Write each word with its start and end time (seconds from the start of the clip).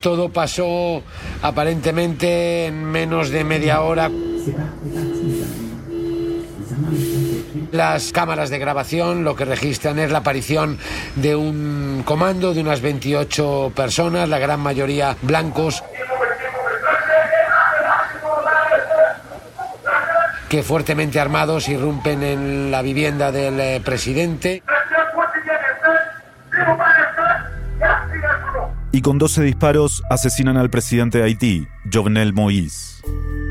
Todo 0.00 0.28
pasó 0.28 1.02
aparentemente 1.42 2.66
en 2.66 2.84
menos 2.84 3.30
de 3.30 3.42
media 3.42 3.80
hora. 3.80 4.08
Las 7.72 8.12
cámaras 8.12 8.48
de 8.48 8.60
grabación 8.60 9.24
lo 9.24 9.34
que 9.34 9.44
registran 9.44 9.98
es 9.98 10.12
la 10.12 10.18
aparición 10.18 10.78
de 11.16 11.34
un 11.34 12.04
comando 12.04 12.54
de 12.54 12.60
unas 12.60 12.80
28 12.80 13.72
personas, 13.74 14.28
la 14.28 14.38
gran 14.38 14.60
mayoría 14.60 15.16
blancos, 15.22 15.82
que 20.48 20.62
fuertemente 20.62 21.18
armados 21.18 21.68
irrumpen 21.68 22.22
en 22.22 22.70
la 22.70 22.82
vivienda 22.82 23.32
del 23.32 23.58
eh, 23.58 23.82
presidente. 23.84 24.62
Y 28.98 29.00
con 29.00 29.16
12 29.16 29.44
disparos 29.44 30.02
asesinan 30.10 30.56
al 30.56 30.70
presidente 30.70 31.18
de 31.18 31.24
Haití, 31.24 31.68
Jovenel 31.88 32.34
Moïse. 32.34 33.00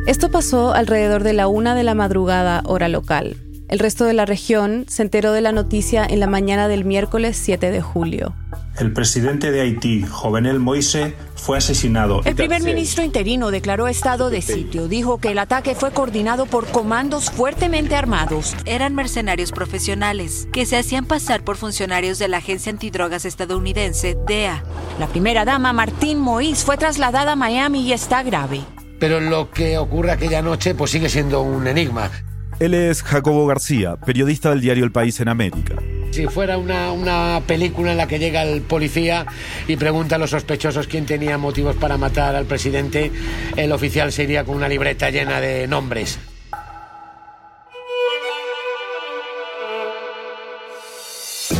Esto 0.06 0.30
pasó 0.30 0.74
alrededor 0.74 1.24
de 1.24 1.32
la 1.32 1.48
una 1.48 1.74
de 1.74 1.86
la 1.86 1.96
madrugada 1.96 2.64
hora 2.66 2.90
local. 2.90 3.38
El 3.70 3.80
resto 3.80 4.04
de 4.04 4.12
la 4.12 4.26
región 4.26 4.84
se 4.90 5.04
enteró 5.04 5.32
de 5.32 5.40
la 5.40 5.54
noticia 5.54 6.06
en 6.06 6.20
la 6.20 6.28
mañana 6.28 6.68
del 6.68 6.84
miércoles 6.84 7.38
7 7.38 7.72
de 7.72 7.82
julio. 7.82 8.36
El 8.78 8.92
presidente 8.92 9.50
de 9.50 9.62
Haití, 9.62 10.04
Jovenel 10.04 10.60
Moise, 10.60 11.16
fue 11.48 11.60
asesinado. 11.60 12.22
El 12.26 12.36
primer 12.36 12.62
ministro 12.62 13.06
interino 13.06 13.52
declaró 13.52 13.88
estado 13.88 14.30
de 14.30 14.42
sitio. 14.42 14.90
Dijo 14.90 15.20
que 15.20 15.30
el 15.30 15.40
ataque 15.40 15.76
fue 15.76 15.92
coordinado 15.92 16.46
por 16.46 16.68
comandos 16.68 17.32
fuertemente 17.32 17.96
armados. 17.96 18.54
Eran 18.66 18.94
mercenarios 18.94 19.54
profesionales 19.54 20.50
que 20.52 20.66
se 20.66 20.76
hacían 20.76 21.06
pasar 21.06 21.46
por 21.46 21.56
funcionarios 21.56 22.20
de 22.20 22.28
la 22.28 22.40
agencia 22.40 22.70
antidrogas 22.70 23.24
estadounidense 23.24 24.18
DEA. 24.28 24.62
La 25.00 25.08
primera 25.08 25.46
dama, 25.46 25.72
Martín 25.72 26.20
Moïse, 26.20 26.66
fue 26.66 26.76
trasladada 26.76 27.32
a 27.32 27.36
Miami 27.38 27.88
y 27.88 27.94
está 27.94 28.24
grave. 28.24 28.60
Pero 29.00 29.22
lo 29.22 29.50
que 29.50 29.78
ocurre 29.78 30.12
aquella 30.12 30.42
noche 30.42 30.76
pues 30.76 30.92
sigue 30.92 31.08
siendo 31.08 31.44
un 31.44 31.66
enigma. 31.66 32.12
Él 32.60 32.74
es 32.74 33.04
Jacobo 33.04 33.46
García, 33.46 33.98
periodista 33.98 34.50
del 34.50 34.62
diario 34.62 34.84
El 34.84 34.92
País 34.92 35.20
en 35.20 35.28
América. 35.28 35.76
Si 36.10 36.26
fuera 36.26 36.58
una, 36.58 36.92
una, 36.92 37.42
película 37.46 37.92
en 37.92 37.98
la 37.98 38.08
que 38.08 38.18
llega 38.18 38.42
el 38.42 38.62
policía 38.62 39.28
y 39.68 39.76
pregunta 39.76 40.16
a 40.16 40.18
los 40.18 40.32
sospechosos 40.32 40.88
quién 40.88 41.06
tenía 41.06 41.38
motivos 41.38 41.76
para 41.76 41.98
matar 41.98 42.36
al 42.36 42.46
presidente, 42.46 43.12
el 43.56 43.72
oficial 43.72 44.12
se 44.12 44.24
iría 44.24 44.44
con 44.44 44.56
una 44.56 44.68
libreta 44.68 45.12
llena 45.12 45.40
de 45.40 45.68
nombres. 45.68 46.18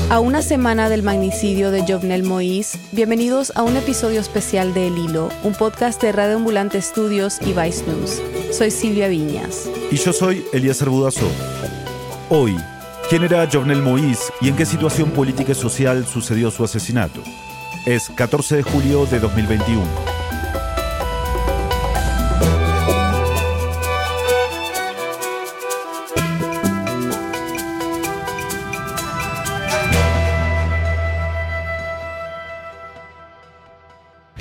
A 0.10 0.22
una 0.22 0.42
semana 0.42 0.88
del 0.88 1.04
magnicidio 1.04 1.70
de 1.70 1.82
Jovenel 1.82 2.24
Moïse, 2.24 2.80
bienvenidos 2.94 3.52
a 3.58 3.64
un 3.64 3.76
episodio 3.76 4.22
especial 4.22 4.74
de 4.74 4.88
El 4.88 4.98
Hilo, 4.98 5.28
un 5.44 5.54
podcast 5.54 6.02
de 6.02 6.14
Radio 6.14 6.38
Ambulante 6.38 6.78
Estudios 6.78 7.40
y 7.42 7.52
Vice 7.52 7.86
News. 7.86 8.22
Soy 8.54 8.72
Silvia 8.72 9.10
Viñas. 9.10 9.70
Y 9.92 9.98
yo 9.98 10.14
soy 10.14 10.46
Eliezer 10.54 10.90
Budazó. 10.90 11.28
Hoy, 12.30 12.56
¿quién 13.10 13.24
era 13.26 13.50
Jovenel 13.52 13.84
Moïse 13.84 14.32
y 14.40 14.48
en 14.48 14.56
qué 14.56 14.66
situación 14.66 15.12
política 15.12 15.52
y 15.52 15.56
social 15.56 16.08
sucedió 16.08 16.52
su 16.52 16.64
asesinato? 16.64 17.22
Es 17.86 18.10
14 18.10 18.56
de 18.56 18.64
julio 18.64 19.06
de 19.08 19.20
2021. 19.20 19.84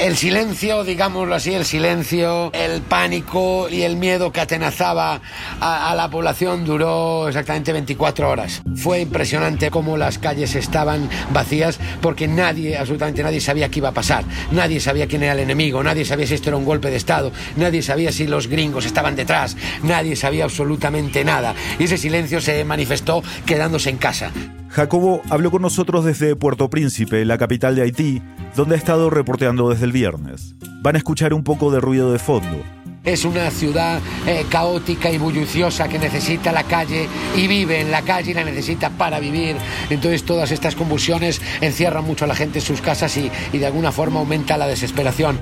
El 0.07 0.17
silencio, 0.17 0.85
digámoslo 0.85 1.35
así, 1.35 1.53
el 1.53 1.65
silencio, 1.65 2.53
el 2.53 2.81
pánico 2.81 3.69
y 3.69 3.83
el 3.83 3.97
miedo 3.97 4.31
que 4.31 4.41
atenazaba 4.41 5.21
a, 5.61 5.91
a, 5.91 5.97
la 5.97 6.09
población 6.09 6.65
duró 6.65 7.27
exactamente 7.27 7.73
24 7.73 8.31
horas. 8.31 8.63
Fue 8.77 9.01
impresionante 9.01 9.69
cómo 9.69 9.97
las 9.97 10.19
calles 10.21 10.55
estaban 10.55 11.11
vacías 11.33 11.81
porque 12.01 12.29
nadie, 12.29 12.79
absolutamente 12.79 13.25
nadie 13.25 13.41
sabía 13.41 13.69
qué 13.69 13.81
iba 13.81 13.89
a 13.89 13.95
pasar. 13.95 14.25
Nadie 14.53 14.79
sabía 14.79 15.09
quién 15.09 15.25
era 15.25 15.33
el 15.33 15.41
enemigo, 15.41 15.83
nadie 15.83 16.05
sabía 16.05 16.29
si 16.29 16.35
esto 16.35 16.51
era 16.51 16.57
un 16.57 16.65
golpe 16.65 16.89
de 16.89 16.97
Estado, 16.99 17.33
nadie 17.57 17.83
sabía 17.83 18.13
si 18.13 18.29
los 18.29 18.47
gringos 18.47 18.87
estaban 18.87 19.17
detrás, 19.17 19.57
nadie 19.83 20.15
sabía 20.15 20.45
absolutamente 20.45 21.25
nada. 21.25 21.53
Y 21.81 21.85
ese 21.85 21.99
silencio 21.99 22.41
se 22.41 22.65
manifestó 22.65 23.25
quedándose 23.45 23.91
en 23.91 23.97
casa. 23.97 24.31
Jacobo 24.69 25.23
habló 25.31 25.51
con 25.51 25.63
nosotros 25.63 26.05
desde 26.05 26.37
Puerto 26.37 26.69
Príncipe, 26.69 27.25
la 27.25 27.39
capital 27.39 27.77
de 27.77 27.83
Haití, 27.83 28.23
donde 28.55 28.75
ha 28.75 28.79
estado 28.79 29.11
reporteando 29.11 29.71
desde 29.71 29.85
el 29.85 29.93
viernes. 29.93 30.55
Van 30.83 30.97
a 30.97 30.99
escuchar 30.99 31.33
un 31.33 31.45
poco 31.45 31.71
de 31.71 31.81
ruido 31.81 32.13
de 32.13 32.19
fondo. 32.19 32.63
Es 33.05 33.25
una 33.25 33.51
ciudad 33.53 34.01
eh, 34.27 34.45
caótica 34.51 35.11
y 35.11 35.19
bulliciosa 35.19 35.89
que 35.89 35.99
necesita 35.99 36.51
la 36.51 36.65
calle 36.65 37.09
y 37.37 37.47
vive 37.47 37.81
en 37.81 37.93
la 37.93 38.03
calle 38.03 38.33
y 38.33 38.35
la 38.35 38.45
necesita 38.45 38.91
para 38.91 39.21
vivir. 39.21 39.57
Entonces 39.91 40.25
todas 40.25 40.51
estas 40.51 40.75
convulsiones 40.75 41.41
encierran 41.61 42.05
mucho 42.05 42.25
a 42.25 42.29
la 42.29 42.35
gente 42.35 42.59
en 42.59 42.65
sus 42.65 42.81
casas 42.81 43.17
y, 43.17 43.31
y 43.53 43.59
de 43.59 43.67
alguna 43.67 43.93
forma 43.93 44.19
aumenta 44.19 44.59
la 44.59 44.67
desesperación. 44.67 45.39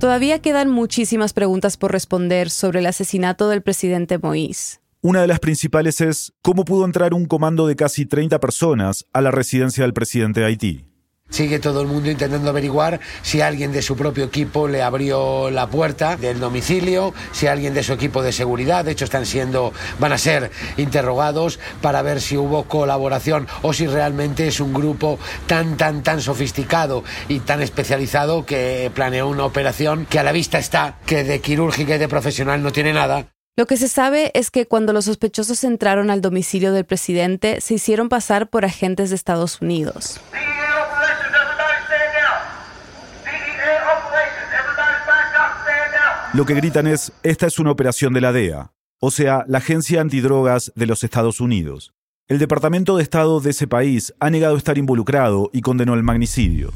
Todavía 0.00 0.40
quedan 0.40 0.68
muchísimas 0.68 1.32
preguntas 1.32 1.76
por 1.76 1.92
responder 1.92 2.50
sobre 2.50 2.80
el 2.80 2.86
asesinato 2.86 3.48
del 3.48 3.62
presidente 3.62 4.18
Moïse. 4.18 4.81
Una 5.04 5.20
de 5.20 5.26
las 5.26 5.40
principales 5.40 6.00
es 6.00 6.32
cómo 6.42 6.64
pudo 6.64 6.84
entrar 6.84 7.12
un 7.12 7.26
comando 7.26 7.66
de 7.66 7.74
casi 7.74 8.06
30 8.06 8.38
personas 8.38 9.04
a 9.12 9.20
la 9.20 9.32
residencia 9.32 9.82
del 9.82 9.92
presidente 9.92 10.38
de 10.38 10.46
Haití. 10.46 10.84
Sigue 11.28 11.58
todo 11.58 11.82
el 11.82 11.88
mundo 11.88 12.08
intentando 12.08 12.48
averiguar 12.48 13.00
si 13.22 13.40
alguien 13.40 13.72
de 13.72 13.82
su 13.82 13.96
propio 13.96 14.22
equipo 14.22 14.68
le 14.68 14.80
abrió 14.80 15.50
la 15.50 15.66
puerta 15.66 16.16
del 16.16 16.38
domicilio, 16.38 17.14
si 17.32 17.48
alguien 17.48 17.74
de 17.74 17.82
su 17.82 17.92
equipo 17.94 18.22
de 18.22 18.30
seguridad, 18.30 18.84
de 18.84 18.92
hecho 18.92 19.04
están 19.04 19.26
siendo, 19.26 19.72
van 19.98 20.12
a 20.12 20.18
ser 20.18 20.52
interrogados 20.76 21.58
para 21.80 22.02
ver 22.02 22.20
si 22.20 22.36
hubo 22.36 22.62
colaboración 22.68 23.48
o 23.62 23.72
si 23.72 23.88
realmente 23.88 24.46
es 24.46 24.60
un 24.60 24.72
grupo 24.72 25.18
tan, 25.48 25.76
tan, 25.76 26.04
tan 26.04 26.20
sofisticado 26.20 27.02
y 27.26 27.40
tan 27.40 27.60
especializado 27.60 28.46
que 28.46 28.88
planeó 28.94 29.26
una 29.26 29.46
operación 29.46 30.06
que 30.06 30.20
a 30.20 30.22
la 30.22 30.30
vista 30.30 30.60
está, 30.60 31.00
que 31.06 31.24
de 31.24 31.40
quirúrgica 31.40 31.96
y 31.96 31.98
de 31.98 32.06
profesional 32.06 32.62
no 32.62 32.70
tiene 32.70 32.92
nada. 32.92 33.32
Lo 33.54 33.66
que 33.66 33.76
se 33.76 33.88
sabe 33.88 34.30
es 34.32 34.50
que 34.50 34.64
cuando 34.64 34.94
los 34.94 35.04
sospechosos 35.04 35.62
entraron 35.64 36.10
al 36.10 36.22
domicilio 36.22 36.72
del 36.72 36.86
presidente, 36.86 37.60
se 37.60 37.74
hicieron 37.74 38.08
pasar 38.08 38.48
por 38.48 38.64
agentes 38.64 39.10
de 39.10 39.16
Estados 39.16 39.60
Unidos. 39.60 40.18
Lo 46.32 46.46
que 46.46 46.54
gritan 46.54 46.86
es, 46.86 47.12
esta 47.22 47.46
es 47.46 47.58
una 47.58 47.72
operación 47.72 48.14
de 48.14 48.22
la 48.22 48.32
DEA, 48.32 48.72
o 48.98 49.10
sea, 49.10 49.44
la 49.46 49.58
Agencia 49.58 50.00
Antidrogas 50.00 50.72
de 50.74 50.86
los 50.86 51.04
Estados 51.04 51.38
Unidos. 51.38 51.92
El 52.28 52.38
Departamento 52.38 52.96
de 52.96 53.02
Estado 53.02 53.38
de 53.40 53.50
ese 53.50 53.66
país 53.66 54.14
ha 54.18 54.30
negado 54.30 54.56
estar 54.56 54.78
involucrado 54.78 55.50
y 55.52 55.60
condenó 55.60 55.92
el 55.92 56.02
magnicidio. 56.02 56.72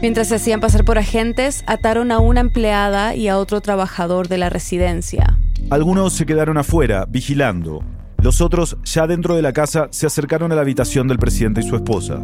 Mientras 0.00 0.28
se 0.28 0.36
hacían 0.36 0.60
pasar 0.60 0.84
por 0.84 0.98
agentes, 0.98 1.64
ataron 1.66 2.12
a 2.12 2.20
una 2.20 2.38
empleada 2.38 3.16
y 3.16 3.26
a 3.26 3.38
otro 3.38 3.60
trabajador 3.60 4.28
de 4.28 4.38
la 4.38 4.50
residencia. 4.50 5.36
Algunos 5.68 6.12
se 6.14 6.26
quedaron 6.26 6.56
afuera, 6.56 7.06
vigilando. 7.08 7.84
Los 8.22 8.40
otros, 8.40 8.76
ya 8.84 9.06
dentro 9.06 9.36
de 9.36 9.42
la 9.42 9.52
casa, 9.52 9.88
se 9.90 10.06
acercaron 10.06 10.52
a 10.52 10.54
la 10.54 10.60
habitación 10.62 11.08
del 11.08 11.18
presidente 11.18 11.60
y 11.60 11.68
su 11.68 11.76
esposa. 11.76 12.22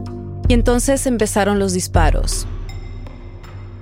Y 0.49 0.55
entonces 0.55 1.07
empezaron 1.07 1.59
los 1.59 1.73
disparos. 1.73 2.47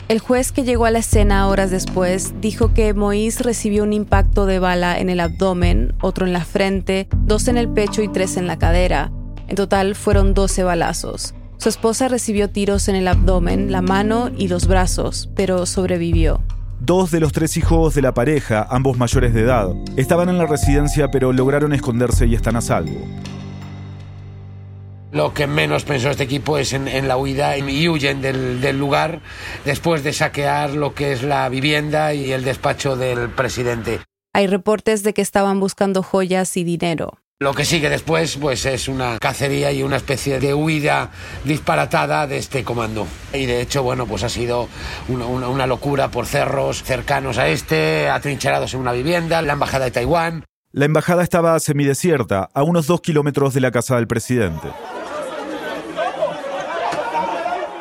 El 0.06 0.18
juez 0.18 0.52
que 0.52 0.64
llegó 0.64 0.84
a 0.84 0.90
la 0.90 0.98
escena 0.98 1.48
horas 1.48 1.70
después 1.70 2.34
dijo 2.40 2.74
que 2.74 2.94
Moïse 2.94 3.42
recibió 3.42 3.82
un 3.82 3.94
impacto 3.94 4.44
de 4.44 4.58
bala 4.58 4.98
en 4.98 5.08
el 5.08 5.18
abdomen, 5.18 5.94
otro 6.02 6.26
en 6.26 6.34
la 6.34 6.44
frente, 6.44 7.08
dos 7.24 7.48
en 7.48 7.56
el 7.56 7.70
pecho 7.70 8.02
y 8.02 8.08
tres 8.08 8.36
en 8.36 8.46
la 8.46 8.58
cadera. 8.58 9.10
En 9.48 9.56
total 9.56 9.94
fueron 9.94 10.34
12 10.34 10.62
balazos. 10.62 11.34
Su 11.56 11.70
esposa 11.70 12.08
recibió 12.08 12.50
tiros 12.50 12.88
en 12.88 12.96
el 12.96 13.08
abdomen, 13.08 13.72
la 13.72 13.80
mano 13.80 14.30
y 14.36 14.48
los 14.48 14.66
brazos, 14.66 15.30
pero 15.34 15.64
sobrevivió. 15.64 16.42
Dos 16.80 17.10
de 17.10 17.20
los 17.20 17.32
tres 17.32 17.56
hijos 17.56 17.94
de 17.94 18.02
la 18.02 18.12
pareja, 18.14 18.66
ambos 18.70 18.98
mayores 18.98 19.32
de 19.32 19.42
edad, 19.42 19.74
estaban 19.96 20.28
en 20.28 20.38
la 20.38 20.46
residencia 20.46 21.10
pero 21.10 21.32
lograron 21.32 21.72
esconderse 21.72 22.26
y 22.26 22.34
están 22.34 22.56
a 22.56 22.60
salvo. 22.60 23.00
Lo 25.12 25.32
que 25.32 25.46
menos 25.46 25.84
pensó 25.84 26.10
este 26.10 26.24
equipo 26.24 26.58
es 26.58 26.72
en, 26.72 26.88
en 26.88 27.06
la 27.06 27.16
huida 27.16 27.56
y 27.56 27.88
huyen 27.88 28.20
del, 28.20 28.60
del, 28.60 28.78
lugar 28.78 29.20
después 29.64 30.02
de 30.02 30.12
saquear 30.12 30.70
lo 30.70 30.92
que 30.92 31.12
es 31.12 31.22
la 31.22 31.48
vivienda 31.48 32.12
y 32.14 32.32
el 32.32 32.42
despacho 32.42 32.96
del 32.96 33.30
presidente. 33.30 34.00
Hay 34.32 34.48
reportes 34.48 35.04
de 35.04 35.14
que 35.14 35.22
estaban 35.22 35.60
buscando 35.60 36.02
joyas 36.02 36.56
y 36.56 36.64
dinero. 36.64 37.18
Lo 37.44 37.52
que 37.52 37.66
sigue 37.66 37.90
después 37.90 38.38
pues 38.38 38.64
es 38.64 38.88
una 38.88 39.18
cacería 39.18 39.70
y 39.70 39.82
una 39.82 39.96
especie 39.96 40.40
de 40.40 40.54
huida 40.54 41.10
disparatada 41.44 42.26
de 42.26 42.38
este 42.38 42.64
comando. 42.64 43.06
Y 43.34 43.44
de 43.44 43.60
hecho, 43.60 43.82
bueno, 43.82 44.06
pues 44.06 44.22
ha 44.22 44.30
sido 44.30 44.66
una, 45.08 45.66
locura 45.66 46.08
por 46.08 46.24
cerros 46.24 46.82
cercanos 46.82 47.36
a 47.36 47.48
este, 47.48 48.08
atrincherados 48.08 48.72
en 48.72 48.80
una 48.80 48.92
vivienda, 48.92 49.42
la 49.42 49.52
embajada 49.52 49.84
de 49.84 49.90
Taiwán. 49.90 50.46
La 50.72 50.86
embajada 50.86 51.22
estaba 51.22 51.60
semidesierta, 51.60 52.48
a 52.54 52.62
unos 52.62 52.86
dos 52.86 53.02
kilómetros 53.02 53.52
de 53.52 53.60
la 53.60 53.70
casa 53.70 53.96
del 53.96 54.06
presidente. 54.06 54.68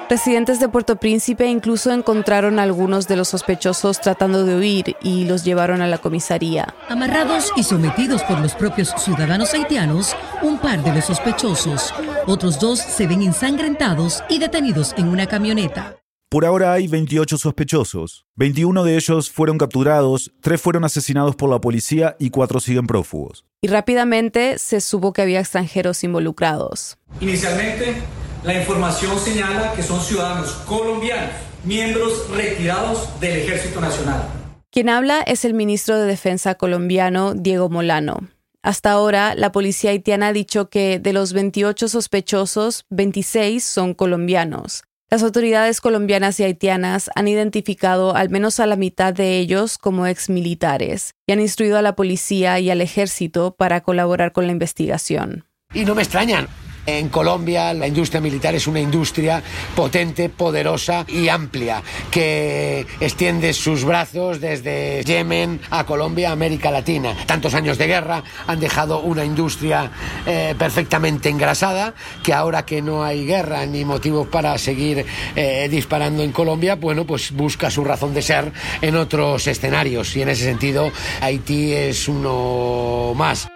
Residentes 0.10 0.60
de 0.60 0.70
Puerto 0.70 0.98
Príncipe 0.98 1.48
incluso 1.48 1.92
encontraron 1.92 2.60
a 2.60 2.64
algunos 2.64 3.08
de 3.08 3.16
los 3.16 3.30
sospechosos 3.30 4.00
tratando 4.00 4.46
de 4.46 4.58
huir 4.58 4.96
y 5.02 5.26
los 5.26 5.44
llevaron 5.44 5.82
a 5.82 5.88
la 5.88 5.98
comisaría. 5.98 6.74
Amarrados 6.90 7.52
y 7.56 7.64
sometidos 7.64 8.22
por 8.24 8.40
los 8.40 8.54
propios 8.54 8.94
ciudadanos 8.98 9.54
haitianos, 9.54 10.16
un 10.42 10.60
par 10.60 10.84
de 10.84 10.94
los 10.94 11.06
sospechosos. 11.06 11.94
Otros 12.28 12.60
dos 12.60 12.80
se 12.80 13.08
ven 13.08 13.22
ensangrentados 13.22 14.24
y 14.30 14.40
detenidos 14.40 14.94
en 14.98 15.08
una 15.08 15.26
camioneta. 15.26 16.03
Por 16.34 16.46
ahora 16.46 16.74
hay 16.74 16.88
28 16.88 17.38
sospechosos. 17.38 18.26
21 18.38 18.84
de 18.84 18.96
ellos 18.96 19.30
fueron 19.30 19.60
capturados, 19.60 20.32
3 20.42 20.60
fueron 20.60 20.84
asesinados 20.84 21.36
por 21.36 21.48
la 21.48 21.62
policía 21.62 22.16
y 22.18 22.32
4 22.32 22.60
siguen 22.60 22.88
prófugos. 22.88 23.46
Y 23.62 23.68
rápidamente 23.68 24.58
se 24.58 24.82
supo 24.82 25.14
que 25.14 25.22
había 25.22 25.40
extranjeros 25.40 26.04
involucrados. 26.04 26.98
Inicialmente, 27.22 27.98
la 28.44 28.56
información 28.56 29.20
señala 29.20 29.74
que 29.74 29.84
son 29.84 30.02
ciudadanos 30.02 30.54
colombianos, 30.66 31.30
miembros 31.66 32.28
retirados 32.32 33.08
del 33.20 33.38
Ejército 33.38 33.80
Nacional. 33.80 34.24
Quien 34.72 34.90
habla 34.90 35.22
es 35.22 35.46
el 35.46 35.54
ministro 35.54 36.00
de 36.00 36.08
Defensa 36.08 36.56
colombiano, 36.56 37.36
Diego 37.36 37.70
Molano. 37.70 38.28
Hasta 38.64 38.90
ahora, 38.90 39.36
la 39.36 39.52
policía 39.52 39.92
haitiana 39.92 40.30
ha 40.30 40.34
dicho 40.34 40.72
que 40.72 40.98
de 40.98 41.14
los 41.14 41.32
28 41.34 41.88
sospechosos, 41.88 42.88
26 42.90 43.64
son 43.64 43.94
colombianos. 43.94 44.82
Las 45.14 45.22
autoridades 45.22 45.80
colombianas 45.80 46.40
y 46.40 46.44
haitianas 46.44 47.12
han 47.14 47.28
identificado 47.28 48.16
al 48.16 48.32
menos 48.32 48.60
a 48.60 48.66
la 48.66 48.76
mitad 48.76 49.14
de 49.14 49.38
ellos 49.38 49.78
como 49.78 50.08
exmilitares 50.08 51.14
y 51.28 51.34
han 51.34 51.40
instruido 51.40 51.78
a 51.78 51.84
la 51.84 51.96
policía 51.96 52.60
y 52.60 52.72
al 52.72 52.82
ejército 52.82 53.54
para 53.56 53.82
colaborar 53.82 54.32
con 54.32 54.48
la 54.48 54.54
investigación. 54.54 55.46
Y 55.72 55.86
no 55.86 55.94
me 55.94 56.02
extrañan. 56.02 56.48
En 56.86 57.10
Colombia 57.10 57.74
la 57.74 57.88
industria 57.88 58.20
militar 58.20 58.56
es 58.56 58.68
una 58.68 58.80
industria 58.80 59.42
potente, 59.76 60.30
poderosa 60.30 61.06
y 61.08 61.30
amplia 61.30 61.82
que 62.12 62.86
extiende 63.00 63.54
sus 63.54 63.86
brazos 63.86 64.42
desde 64.42 65.04
Yemen 65.04 65.62
a 65.70 65.86
Colombia, 65.86 66.32
América 66.32 66.72
Latina. 66.72 67.16
Tantos 67.26 67.54
años 67.54 67.78
de 67.78 67.88
guerra 67.88 68.24
han 68.48 68.60
dejado 68.60 69.00
una 69.00 69.24
industria 69.24 69.92
eh, 70.26 70.56
perfectamente 70.58 71.30
engrasada 71.30 71.94
que 72.22 72.34
ahora 72.34 72.66
que 72.66 72.82
no 72.82 73.04
hay 73.04 73.26
guerra 73.26 73.66
ni 73.66 73.86
motivos 73.86 74.28
para 74.28 74.58
seguir 74.58 75.06
eh, 75.36 75.68
disparando 75.70 76.22
en 76.24 76.32
Colombia, 76.32 76.76
bueno, 76.76 77.06
pues 77.06 77.32
busca 77.32 77.70
su 77.70 77.84
razón 77.84 78.14
de 78.14 78.22
ser 78.22 78.52
en 78.82 78.96
otros 78.96 79.48
escenarios 79.48 80.16
y 80.16 80.22
en 80.22 80.30
ese 80.30 80.44
sentido 80.44 80.92
Haití 81.22 81.74
es 81.74 82.08
uno 82.08 83.14
más. 83.16 83.48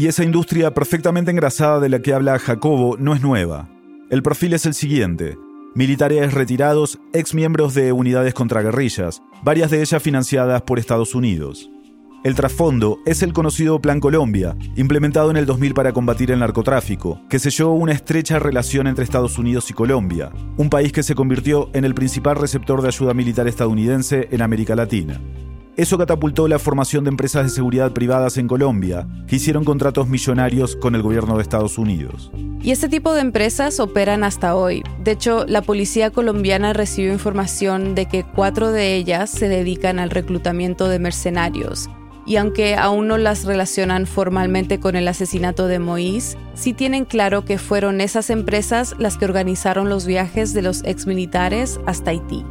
Y 0.00 0.06
esa 0.06 0.24
industria 0.24 0.72
perfectamente 0.72 1.30
engrasada 1.30 1.78
de 1.78 1.90
la 1.90 2.00
que 2.00 2.14
habla 2.14 2.38
Jacobo 2.38 2.96
no 2.96 3.14
es 3.14 3.20
nueva. 3.20 3.68
El 4.08 4.22
perfil 4.22 4.54
es 4.54 4.64
el 4.64 4.72
siguiente. 4.72 5.36
Militares 5.74 6.32
retirados, 6.32 6.98
ex 7.12 7.34
miembros 7.34 7.74
de 7.74 7.92
unidades 7.92 8.32
contra 8.32 8.62
guerrillas, 8.62 9.20
varias 9.42 9.70
de 9.70 9.82
ellas 9.82 10.02
financiadas 10.02 10.62
por 10.62 10.78
Estados 10.78 11.14
Unidos. 11.14 11.70
El 12.24 12.34
trasfondo 12.34 12.96
es 13.04 13.22
el 13.22 13.34
conocido 13.34 13.78
Plan 13.82 14.00
Colombia, 14.00 14.56
implementado 14.74 15.30
en 15.30 15.36
el 15.36 15.44
2000 15.44 15.74
para 15.74 15.92
combatir 15.92 16.30
el 16.30 16.38
narcotráfico, 16.38 17.20
que 17.28 17.38
selló 17.38 17.72
una 17.72 17.92
estrecha 17.92 18.38
relación 18.38 18.86
entre 18.86 19.04
Estados 19.04 19.36
Unidos 19.36 19.70
y 19.70 19.74
Colombia, 19.74 20.32
un 20.56 20.70
país 20.70 20.92
que 20.92 21.02
se 21.02 21.14
convirtió 21.14 21.68
en 21.74 21.84
el 21.84 21.92
principal 21.94 22.36
receptor 22.36 22.80
de 22.80 22.88
ayuda 22.88 23.12
militar 23.12 23.46
estadounidense 23.48 24.28
en 24.30 24.40
América 24.40 24.74
Latina. 24.74 25.20
Eso 25.80 25.96
catapultó 25.96 26.46
la 26.46 26.58
formación 26.58 27.04
de 27.04 27.08
empresas 27.08 27.42
de 27.42 27.48
seguridad 27.48 27.92
privadas 27.92 28.36
en 28.36 28.46
Colombia, 28.46 29.06
que 29.26 29.36
hicieron 29.36 29.64
contratos 29.64 30.08
millonarios 30.08 30.76
con 30.76 30.94
el 30.94 31.00
gobierno 31.00 31.36
de 31.36 31.42
Estados 31.42 31.78
Unidos. 31.78 32.30
Y 32.60 32.70
este 32.70 32.90
tipo 32.90 33.14
de 33.14 33.22
empresas 33.22 33.80
operan 33.80 34.22
hasta 34.22 34.54
hoy. 34.54 34.82
De 35.02 35.12
hecho, 35.12 35.46
la 35.48 35.62
policía 35.62 36.10
colombiana 36.10 36.74
recibió 36.74 37.10
información 37.14 37.94
de 37.94 38.04
que 38.04 38.24
cuatro 38.24 38.72
de 38.72 38.94
ellas 38.94 39.30
se 39.30 39.48
dedican 39.48 39.98
al 39.98 40.10
reclutamiento 40.10 40.86
de 40.86 40.98
mercenarios. 40.98 41.88
Y 42.26 42.36
aunque 42.36 42.76
aún 42.76 43.08
no 43.08 43.16
las 43.16 43.46
relacionan 43.46 44.06
formalmente 44.06 44.80
con 44.80 44.96
el 44.96 45.08
asesinato 45.08 45.66
de 45.66 45.80
Moïse, 45.80 46.36
sí 46.52 46.74
tienen 46.74 47.06
claro 47.06 47.46
que 47.46 47.56
fueron 47.56 48.02
esas 48.02 48.28
empresas 48.28 48.94
las 48.98 49.16
que 49.16 49.24
organizaron 49.24 49.88
los 49.88 50.04
viajes 50.04 50.52
de 50.52 50.60
los 50.60 50.84
exmilitares 50.84 51.80
hasta 51.86 52.10
Haití. 52.10 52.44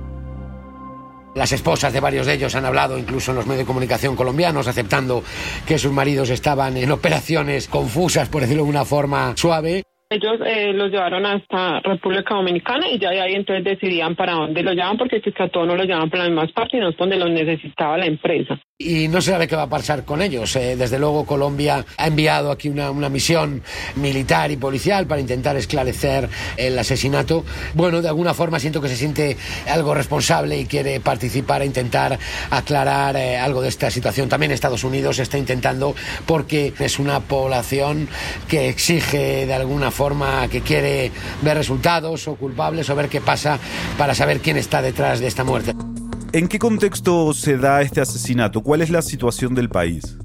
Las 1.40 1.54
esposas 1.54 1.94
de 1.94 2.02
varios 2.02 2.26
de 2.28 2.34
ellos 2.34 2.54
han 2.56 2.66
hablado 2.66 2.98
incluso 2.98 3.32
en 3.32 3.38
los 3.38 3.48
medios 3.48 3.60
de 3.60 3.66
comunicación 3.66 4.14
colombianos 4.18 4.68
aceptando 4.68 5.24
que 5.66 5.78
sus 5.78 5.90
maridos 5.90 6.30
estaban 6.32 6.76
en 6.76 6.92
operaciones 6.92 7.70
confusas, 7.70 8.28
por 8.28 8.42
decirlo 8.42 8.64
de 8.64 8.70
una 8.70 8.84
forma 8.84 9.38
suave. 9.38 9.84
Ellos 10.10 10.34
eh, 10.46 10.74
los 10.74 10.92
llevaron 10.92 11.26
hasta 11.26 11.80
República 11.80 12.36
Dominicana 12.36 12.90
y 12.90 13.00
ya 13.00 13.12
de 13.12 13.22
ahí 13.22 13.36
entonces 13.36 13.64
decidían 13.64 14.18
para 14.18 14.34
dónde 14.34 14.62
los 14.62 14.74
llevaban 14.74 14.98
porque 14.98 15.22
a 15.40 15.48
todos 15.48 15.66
no 15.66 15.78
los 15.78 15.86
llevaban 15.86 16.10
para 16.10 16.24
las 16.24 16.32
mismas 16.32 16.52
partes 16.52 16.74
y 16.78 16.82
no 16.82 16.90
es 16.90 16.98
donde 16.98 17.16
los 17.16 17.30
necesitaba 17.30 17.98
la 17.98 18.08
empresa. 18.08 18.60
Y 18.82 19.10
no 19.10 19.22
se 19.22 19.32
sabe 19.32 19.46
qué 19.50 19.58
va 19.58 19.64
a 19.64 19.70
pasar 19.70 20.06
con 20.06 20.22
ellos. 20.22 20.56
Eh, 20.56 20.78
desde 20.78 21.00
luego 21.00 21.26
Colombia 21.26 21.86
ha 21.98 22.08
enviado 22.08 22.50
aquí 22.50 22.70
una, 22.70 22.94
misión 23.10 23.62
militar 23.98 24.52
y 24.52 24.56
policial 24.56 25.06
para 25.06 25.20
intentar 25.20 25.58
esclarecer 25.58 26.30
el 26.56 26.80
asesinato. 26.80 27.44
Bueno, 27.74 28.02
de 28.02 28.08
alguna 28.08 28.34
forma 28.34 28.58
siento 28.58 28.80
que 28.80 28.88
se 28.88 28.96
siente 28.96 29.36
algo 29.68 29.94
responsable 29.94 30.58
y 30.58 30.66
quiere 30.66 31.02
participar 31.02 31.62
e 31.62 31.66
intentar 31.66 32.18
aclarar 32.52 33.18
eh, 33.18 33.38
algo 33.38 33.62
de 33.62 33.68
esta 33.68 33.92
situación. 33.92 34.30
También 34.30 34.54
Estados 34.54 34.86
Unidos 34.86 35.20
está 35.20 35.38
intentando 35.38 35.94
porque 36.26 36.74
es 36.80 37.00
una 37.00 37.20
población 37.20 38.08
que 38.48 38.70
exige 38.70 39.46
de 39.46 39.54
alguna 39.54 39.92
forma, 39.92 40.48
que 40.48 40.62
quiere 40.62 41.12
ver 41.42 41.58
resultados 41.58 42.30
o 42.30 42.36
culpables 42.36 42.90
o 42.90 42.96
ver 42.96 43.10
qué 43.10 43.20
pasa 43.20 43.60
para 43.98 44.16
saber 44.16 44.40
quién 44.40 44.56
está 44.56 44.82
detrás 44.82 45.20
de 45.20 45.28
esta 45.28 45.44
muerte. 45.44 45.74
¿En 46.32 46.48
qué 46.48 46.60
contexto 46.60 47.34
se 47.34 47.58
da 47.58 47.82
este 47.82 48.02
asesinato? 48.02 48.62
¿Cuál 48.62 48.82
es 48.82 48.92
la 48.92 49.02
situación 49.02 49.56
del 49.56 49.68
país? 49.68 50.16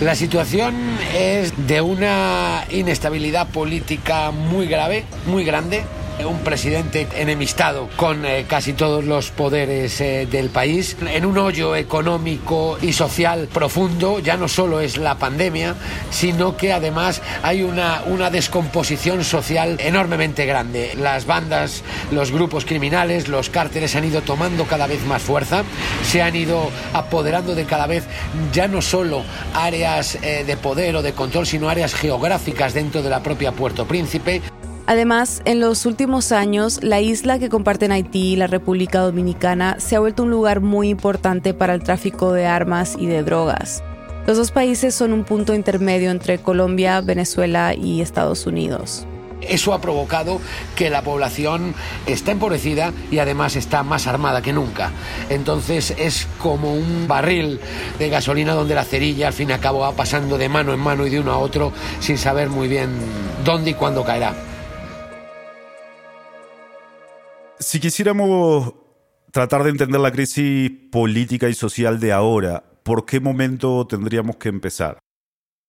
La 0.00 0.14
situación 0.14 0.74
es 1.12 1.52
de 1.66 1.80
una 1.80 2.64
inestabilidad 2.70 3.48
política 3.48 4.30
muy 4.30 4.66
grave, 4.66 5.04
muy 5.26 5.42
grande 5.44 5.82
un 6.26 6.40
presidente 6.40 7.08
enemistado 7.16 7.88
con 7.96 8.24
eh, 8.24 8.44
casi 8.48 8.72
todos 8.72 9.04
los 9.04 9.30
poderes 9.30 10.00
eh, 10.00 10.26
del 10.30 10.50
país, 10.50 10.96
en 11.06 11.24
un 11.24 11.38
hoyo 11.38 11.76
económico 11.76 12.78
y 12.80 12.92
social 12.92 13.48
profundo, 13.52 14.18
ya 14.18 14.36
no 14.36 14.48
solo 14.48 14.80
es 14.80 14.96
la 14.96 15.16
pandemia, 15.16 15.74
sino 16.10 16.56
que 16.56 16.72
además 16.72 17.22
hay 17.42 17.62
una, 17.62 18.02
una 18.06 18.30
descomposición 18.30 19.24
social 19.24 19.76
enormemente 19.80 20.46
grande. 20.46 20.92
Las 20.96 21.26
bandas, 21.26 21.82
los 22.10 22.30
grupos 22.30 22.64
criminales, 22.64 23.28
los 23.28 23.50
cárteles 23.50 23.94
han 23.96 24.04
ido 24.04 24.22
tomando 24.22 24.64
cada 24.64 24.86
vez 24.86 25.04
más 25.06 25.22
fuerza, 25.22 25.64
se 26.04 26.22
han 26.22 26.36
ido 26.36 26.70
apoderando 26.92 27.54
de 27.54 27.64
cada 27.64 27.86
vez 27.86 28.04
ya 28.52 28.68
no 28.68 28.82
solo 28.82 29.22
áreas 29.54 30.16
eh, 30.22 30.44
de 30.46 30.56
poder 30.56 30.96
o 30.96 31.02
de 31.02 31.12
control, 31.12 31.46
sino 31.46 31.68
áreas 31.68 31.94
geográficas 31.94 32.74
dentro 32.74 33.02
de 33.02 33.10
la 33.10 33.22
propia 33.22 33.52
Puerto 33.52 33.86
Príncipe. 33.86 34.42
Además, 34.90 35.40
en 35.44 35.60
los 35.60 35.86
últimos 35.86 36.32
años, 36.32 36.82
la 36.82 37.00
isla 37.00 37.38
que 37.38 37.48
comparten 37.48 37.92
Haití 37.92 38.32
y 38.32 38.36
la 38.36 38.48
República 38.48 38.98
Dominicana 38.98 39.76
se 39.78 39.94
ha 39.94 40.00
vuelto 40.00 40.24
un 40.24 40.32
lugar 40.32 40.62
muy 40.62 40.88
importante 40.88 41.54
para 41.54 41.74
el 41.74 41.84
tráfico 41.84 42.32
de 42.32 42.46
armas 42.46 42.96
y 42.98 43.06
de 43.06 43.22
drogas. 43.22 43.84
Los 44.26 44.36
dos 44.36 44.50
países 44.50 44.92
son 44.92 45.12
un 45.12 45.22
punto 45.22 45.54
intermedio 45.54 46.10
entre 46.10 46.38
Colombia, 46.38 47.00
Venezuela 47.02 47.72
y 47.72 48.00
Estados 48.00 48.48
Unidos. 48.48 49.06
Eso 49.42 49.72
ha 49.74 49.80
provocado 49.80 50.40
que 50.74 50.90
la 50.90 51.02
población 51.02 51.72
está 52.06 52.32
empobrecida 52.32 52.92
y 53.12 53.20
además 53.20 53.54
está 53.54 53.84
más 53.84 54.08
armada 54.08 54.42
que 54.42 54.52
nunca. 54.52 54.90
Entonces 55.28 55.94
es 55.98 56.26
como 56.42 56.74
un 56.74 57.06
barril 57.06 57.60
de 58.00 58.08
gasolina 58.08 58.54
donde 58.54 58.74
la 58.74 58.82
cerilla 58.82 59.28
al 59.28 59.34
fin 59.34 59.50
y 59.50 59.52
al 59.52 59.60
cabo 59.60 59.78
va 59.78 59.92
pasando 59.92 60.36
de 60.36 60.48
mano 60.48 60.74
en 60.74 60.80
mano 60.80 61.06
y 61.06 61.10
de 61.10 61.20
uno 61.20 61.30
a 61.30 61.38
otro 61.38 61.72
sin 62.00 62.18
saber 62.18 62.48
muy 62.48 62.66
bien 62.66 62.90
dónde 63.44 63.70
y 63.70 63.74
cuándo 63.74 64.02
caerá. 64.02 64.49
Si 67.62 67.78
quisiéramos 67.78 68.72
tratar 69.32 69.64
de 69.64 69.70
entender 69.70 70.00
la 70.00 70.10
crisis 70.10 70.70
política 70.90 71.46
y 71.46 71.52
social 71.52 72.00
de 72.00 72.10
ahora, 72.10 72.64
¿por 72.82 73.04
qué 73.04 73.20
momento 73.20 73.86
tendríamos 73.86 74.36
que 74.36 74.48
empezar? 74.48 74.98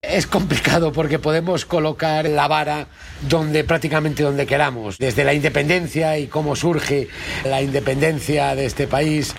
Es 0.01 0.25
complicado 0.25 0.93
porque 0.93 1.19
podemos 1.19 1.65
colocar 1.65 2.29
la 2.29 2.47
vara 2.47 2.87
donde 3.27 3.65
prácticamente 3.65 4.23
donde 4.23 4.47
queramos, 4.47 4.99
desde 4.99 5.25
la 5.25 5.33
independencia 5.33 6.17
y 6.17 6.27
cómo 6.27 6.55
surge 6.55 7.09
la 7.43 7.61
independencia 7.61 8.55
de 8.55 8.67
este 8.67 8.87
país. 8.87 9.35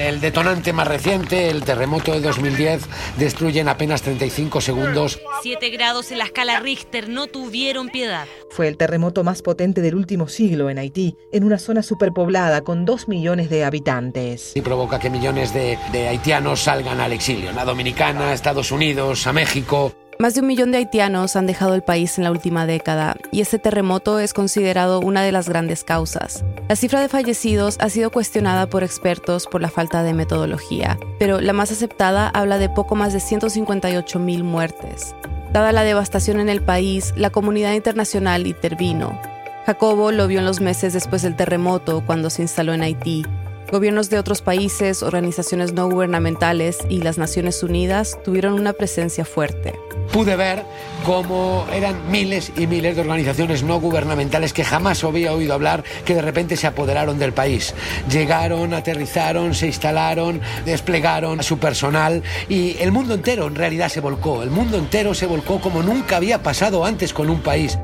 El 0.00 0.18
detonante 0.18 0.72
más 0.72 0.88
reciente, 0.88 1.50
el 1.50 1.62
terremoto 1.62 2.12
de 2.12 2.22
2010, 2.22 2.80
destruye 3.18 3.60
en 3.60 3.68
apenas 3.68 4.00
35 4.00 4.62
segundos. 4.62 5.20
7 5.42 5.68
grados 5.68 6.10
en 6.10 6.16
la 6.16 6.24
escala 6.24 6.58
Richter 6.58 7.10
no 7.10 7.26
tuvieron 7.26 7.90
piedad. 7.90 8.26
Fue 8.48 8.66
el 8.66 8.78
terremoto 8.78 9.24
más 9.24 9.42
potente 9.42 9.82
del 9.82 9.94
último 9.94 10.26
siglo 10.26 10.70
en 10.70 10.78
Haití, 10.78 11.18
en 11.32 11.44
una 11.44 11.58
zona 11.58 11.82
superpoblada 11.82 12.62
con 12.62 12.86
2 12.86 13.08
millones 13.08 13.50
de 13.50 13.62
habitantes. 13.62 14.52
Y 14.56 14.62
provoca 14.62 14.98
que 14.98 15.10
millones 15.10 15.52
de, 15.52 15.78
de 15.92 16.08
haitianos 16.08 16.60
salgan 16.60 16.98
al 16.98 17.12
exilio, 17.12 17.50
a 17.50 17.64
Dominicana, 17.66 18.30
a 18.30 18.32
Estados 18.32 18.72
Unidos, 18.72 19.26
a 19.26 19.34
México. 19.34 19.92
Más 20.20 20.34
de 20.34 20.42
un 20.42 20.48
millón 20.48 20.70
de 20.70 20.76
haitianos 20.76 21.34
han 21.34 21.46
dejado 21.46 21.74
el 21.74 21.82
país 21.82 22.18
en 22.18 22.24
la 22.24 22.30
última 22.30 22.66
década 22.66 23.16
y 23.30 23.40
este 23.40 23.58
terremoto 23.58 24.18
es 24.18 24.34
considerado 24.34 25.00
una 25.00 25.22
de 25.22 25.32
las 25.32 25.48
grandes 25.48 25.82
causas. 25.82 26.44
La 26.68 26.76
cifra 26.76 27.00
de 27.00 27.08
fallecidos 27.08 27.78
ha 27.80 27.88
sido 27.88 28.10
cuestionada 28.10 28.68
por 28.68 28.84
expertos 28.84 29.46
por 29.46 29.62
la 29.62 29.70
falta 29.70 30.02
de 30.02 30.12
metodología, 30.12 30.98
pero 31.18 31.40
la 31.40 31.54
más 31.54 31.72
aceptada 31.72 32.28
habla 32.28 32.58
de 32.58 32.68
poco 32.68 32.96
más 32.96 33.14
de 33.14 33.20
158 33.20 34.18
mil 34.18 34.44
muertes. 34.44 35.14
Dada 35.54 35.72
la 35.72 35.84
devastación 35.84 36.38
en 36.38 36.50
el 36.50 36.60
país, 36.60 37.14
la 37.16 37.30
comunidad 37.30 37.72
internacional 37.72 38.46
intervino. 38.46 39.18
Jacobo 39.64 40.12
lo 40.12 40.26
vio 40.26 40.40
en 40.40 40.44
los 40.44 40.60
meses 40.60 40.92
después 40.92 41.22
del 41.22 41.34
terremoto, 41.34 42.04
cuando 42.04 42.28
se 42.28 42.42
instaló 42.42 42.74
en 42.74 42.82
Haití, 42.82 43.24
Gobiernos 43.70 44.10
de 44.10 44.18
otros 44.18 44.42
países, 44.42 45.04
organizaciones 45.04 45.72
no 45.74 45.88
gubernamentales 45.88 46.78
y 46.88 47.02
las 47.02 47.18
Naciones 47.18 47.62
Unidas 47.62 48.18
tuvieron 48.24 48.54
una 48.54 48.72
presencia 48.72 49.24
fuerte. 49.24 49.78
Pude 50.12 50.34
ver 50.36 50.64
cómo 51.04 51.66
eran 51.72 52.10
miles 52.10 52.52
y 52.56 52.66
miles 52.66 52.96
de 52.96 53.02
organizaciones 53.02 53.62
no 53.62 53.80
gubernamentales 53.80 54.52
que 54.52 54.64
jamás 54.64 55.04
había 55.04 55.32
oído 55.32 55.54
hablar, 55.54 55.84
que 56.04 56.14
de 56.14 56.22
repente 56.22 56.56
se 56.56 56.66
apoderaron 56.66 57.18
del 57.18 57.32
país. 57.32 57.74
Llegaron, 58.10 58.74
aterrizaron, 58.74 59.54
se 59.54 59.66
instalaron, 59.66 60.40
desplegaron 60.64 61.40
a 61.40 61.42
su 61.42 61.58
personal 61.58 62.22
y 62.48 62.76
el 62.80 62.92
mundo 62.92 63.14
entero 63.14 63.46
en 63.46 63.54
realidad 63.54 63.88
se 63.88 64.00
volcó. 64.00 64.42
El 64.42 64.50
mundo 64.50 64.78
entero 64.78 65.14
se 65.14 65.26
volcó 65.26 65.60
como 65.60 65.82
nunca 65.82 66.16
había 66.16 66.42
pasado 66.42 66.84
antes 66.84 67.12
con 67.12 67.30
un 67.30 67.40
país. 67.40 67.78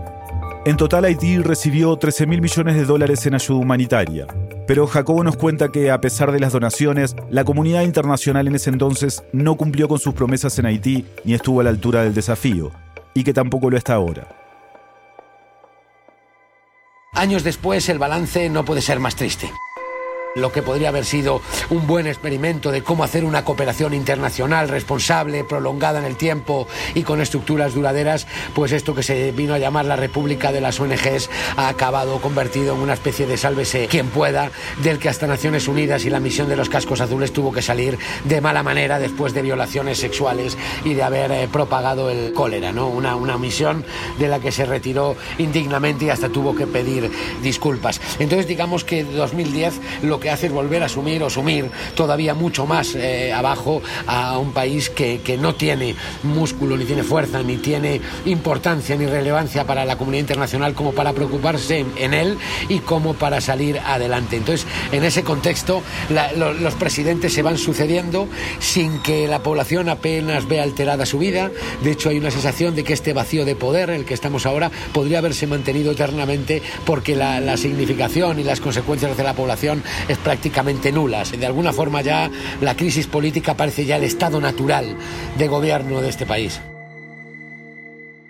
En 0.66 0.76
total, 0.76 1.04
Haití 1.04 1.38
recibió 1.38 1.97
13 1.97 2.26
mil 2.26 2.42
millones 2.42 2.75
de 2.75 2.85
dólares 2.85 3.25
en 3.26 3.35
ayuda 3.35 3.61
humanitaria. 3.61 4.26
Pero 4.66 4.87
Jacobo 4.87 5.23
nos 5.23 5.37
cuenta 5.37 5.70
que, 5.70 5.90
a 5.90 6.00
pesar 6.00 6.32
de 6.32 6.40
las 6.40 6.52
donaciones, 6.52 7.14
la 7.30 7.44
comunidad 7.44 7.82
internacional 7.82 8.49
en 8.49 8.56
ese 8.56 8.70
entonces 8.70 9.23
no 9.32 9.56
cumplió 9.56 9.88
con 9.88 9.99
sus 9.99 10.14
promesas 10.14 10.58
en 10.58 10.66
Haití 10.66 11.06
ni 11.25 11.35
estuvo 11.35 11.61
a 11.61 11.64
la 11.64 11.70
altura 11.70 12.02
del 12.02 12.14
desafío, 12.14 12.73
y 13.14 13.25
que 13.25 13.32
tampoco 13.32 13.70
lo 13.70 13.76
está 13.76 13.94
ahora. 13.94 14.28
Años 17.12 17.44
después, 17.44 17.88
el 17.88 17.99
balance 17.99 18.50
no 18.50 18.64
puede 18.64 18.82
ser 18.82 19.00
más 19.00 19.16
triste 19.16 19.50
lo 20.37 20.52
que 20.52 20.62
podría 20.62 20.90
haber 20.90 21.05
sido 21.05 21.40
un 21.71 21.87
buen 21.87 22.07
experimento 22.07 22.71
de 22.71 22.83
cómo 22.83 23.05
hacer 23.05 23.25
una 23.25 23.45
cooperación 23.45 23.95
internacional 23.95 24.69
responsable, 24.69 25.45
prolongada 25.45 25.99
en 25.99 26.05
el 26.05 26.16
tiempo 26.16 26.69
y 26.95 27.02
con 27.02 27.21
estructuras 27.21 27.75
duraderas, 27.75 28.26
pues 28.55 28.73
esto 28.73 28.95
que 28.95 29.02
se 29.02 29.33
vino 29.33 29.55
a 29.55 29.59
llamar 29.59 29.87
la 29.87 29.97
República 29.97 30.52
de 30.52 30.61
las 30.61 30.78
ONGs 30.78 31.31
ha 31.57 31.69
acabado 31.69 32.21
convertido 32.21 32.75
en 32.75 32.83
una 32.83 32.93
especie 32.93 33.26
de 33.26 33.38
sálvese 33.38 33.88
quien 33.88 34.09
pueda, 34.09 34.50
del 34.83 34.99
que 34.99 35.09
hasta 35.09 35.26
Naciones 35.26 35.69
Unidas 35.69 36.05
y 36.05 36.11
la 36.11 36.21
misión 36.21 36.49
de 36.49 36.57
los 36.57 36.69
cascos 36.69 37.00
azules 37.00 37.33
tuvo 37.33 37.52
que 37.52 37.62
salir 37.62 37.99
de 38.25 38.40
mala 38.40 38.62
manera 38.62 38.99
después 38.99 39.33
de 39.33 39.43
violaciones 39.43 39.99
sexuales 39.99 40.59
y 40.85 40.95
de 40.95 41.02
haber 41.02 41.33
eh, 41.33 41.49
propagado 41.50 42.11
el 42.11 42.35
cólera, 42.35 42.73
¿no? 42.73 42.88
Una, 42.88 43.16
una 43.16 43.38
misión 43.38 43.85
de 44.19 44.28
la 44.28 44.38
que 44.38 44.52
se 44.52 44.66
retiró 44.66 45.16
indignamente 45.38 46.05
y 46.05 46.11
hasta 46.11 46.28
tuvo 46.28 46.55
que 46.55 46.66
pedir 46.66 47.11
disculpas. 47.43 48.00
Entonces 48.19 48.47
digamos 48.47 48.85
que 48.85 49.02
2010 49.02 49.81
lo 50.02 50.21
que 50.21 50.25
hacer 50.35 50.50
volver 50.50 50.83
a 50.83 50.87
asumir 50.87 51.23
o 51.23 51.30
sumir 51.30 51.71
todavía 51.95 52.35
mucho 52.35 52.66
más 52.66 52.95
eh, 52.95 53.33
abajo 53.33 53.83
a 54.06 54.38
un 54.38 54.52
país 54.52 54.90
que, 54.90 55.21
que, 55.21 55.37
no 55.37 55.54
tiene 55.54 55.95
músculo, 56.23 56.76
ni 56.76 56.85
tiene 56.85 57.02
fuerza, 57.02 57.42
ni 57.42 57.56
tiene 57.56 58.00
importancia 58.25 58.97
ni 58.97 59.06
relevancia 59.06 59.64
para 59.64 59.85
la 59.85 59.97
comunidad 59.97 60.23
internacional 60.23 60.75
como 60.75 60.92
para 60.92 61.12
preocuparse 61.12 61.85
en, 61.97 62.14
él 62.14 62.38
y 62.68 62.78
como 62.78 63.14
para 63.14 63.40
salir 63.40 63.78
adelante. 63.80 64.37
Entonces, 64.37 64.66
en 64.92 65.04
ese 65.04 65.23
contexto, 65.23 65.83
los 66.37 66.75
presidentes 66.75 67.33
se 67.33 67.42
van 67.42 67.59
sucediendo 67.59 68.28
sin 68.59 69.00
que 69.00 69.28
la 69.28 69.42
población 69.42 69.88
apenas 69.88 70.49
vea 70.49 70.62
alterada 70.62 71.06
su 71.06 71.18
vida. 71.18 71.50
De 71.83 71.92
hecho, 71.92 72.09
hay 72.09 72.18
una 72.18 72.30
sensación 72.30 72.75
de 72.75 72.85
que 72.85 72.92
este 72.92 73.12
vacío 73.12 73.45
de 73.45 73.56
poder 73.56 73.90
en 73.90 73.97
el 73.97 74.04
que 74.04 74.14
estamos 74.14 74.47
ahora 74.47 74.71
podría 74.92 75.18
haberse 75.18 75.47
mantenido 75.47 75.92
eternamente 75.92 76.62
porque 76.85 77.16
la, 77.16 77.56
significación 77.56 78.38
y 78.38 78.45
las 78.45 78.61
consecuencias 78.61 79.12
hacia 79.12 79.25
la 79.25 79.35
población 79.35 79.83
prácticamente 80.18 80.92
nulas. 80.92 81.38
De 81.38 81.46
alguna 81.46 81.73
forma 81.73 82.02
ya 82.02 82.30
la 82.61 82.76
crisis 82.76 83.06
política 83.06 83.54
parece 83.54 83.85
ya 83.85 83.96
el 83.96 84.04
estado 84.04 84.40
natural 84.40 84.96
de 85.38 85.49
gobierno 85.49 86.00
de 86.00 86.08
este 86.08 86.26
país. 86.26 86.61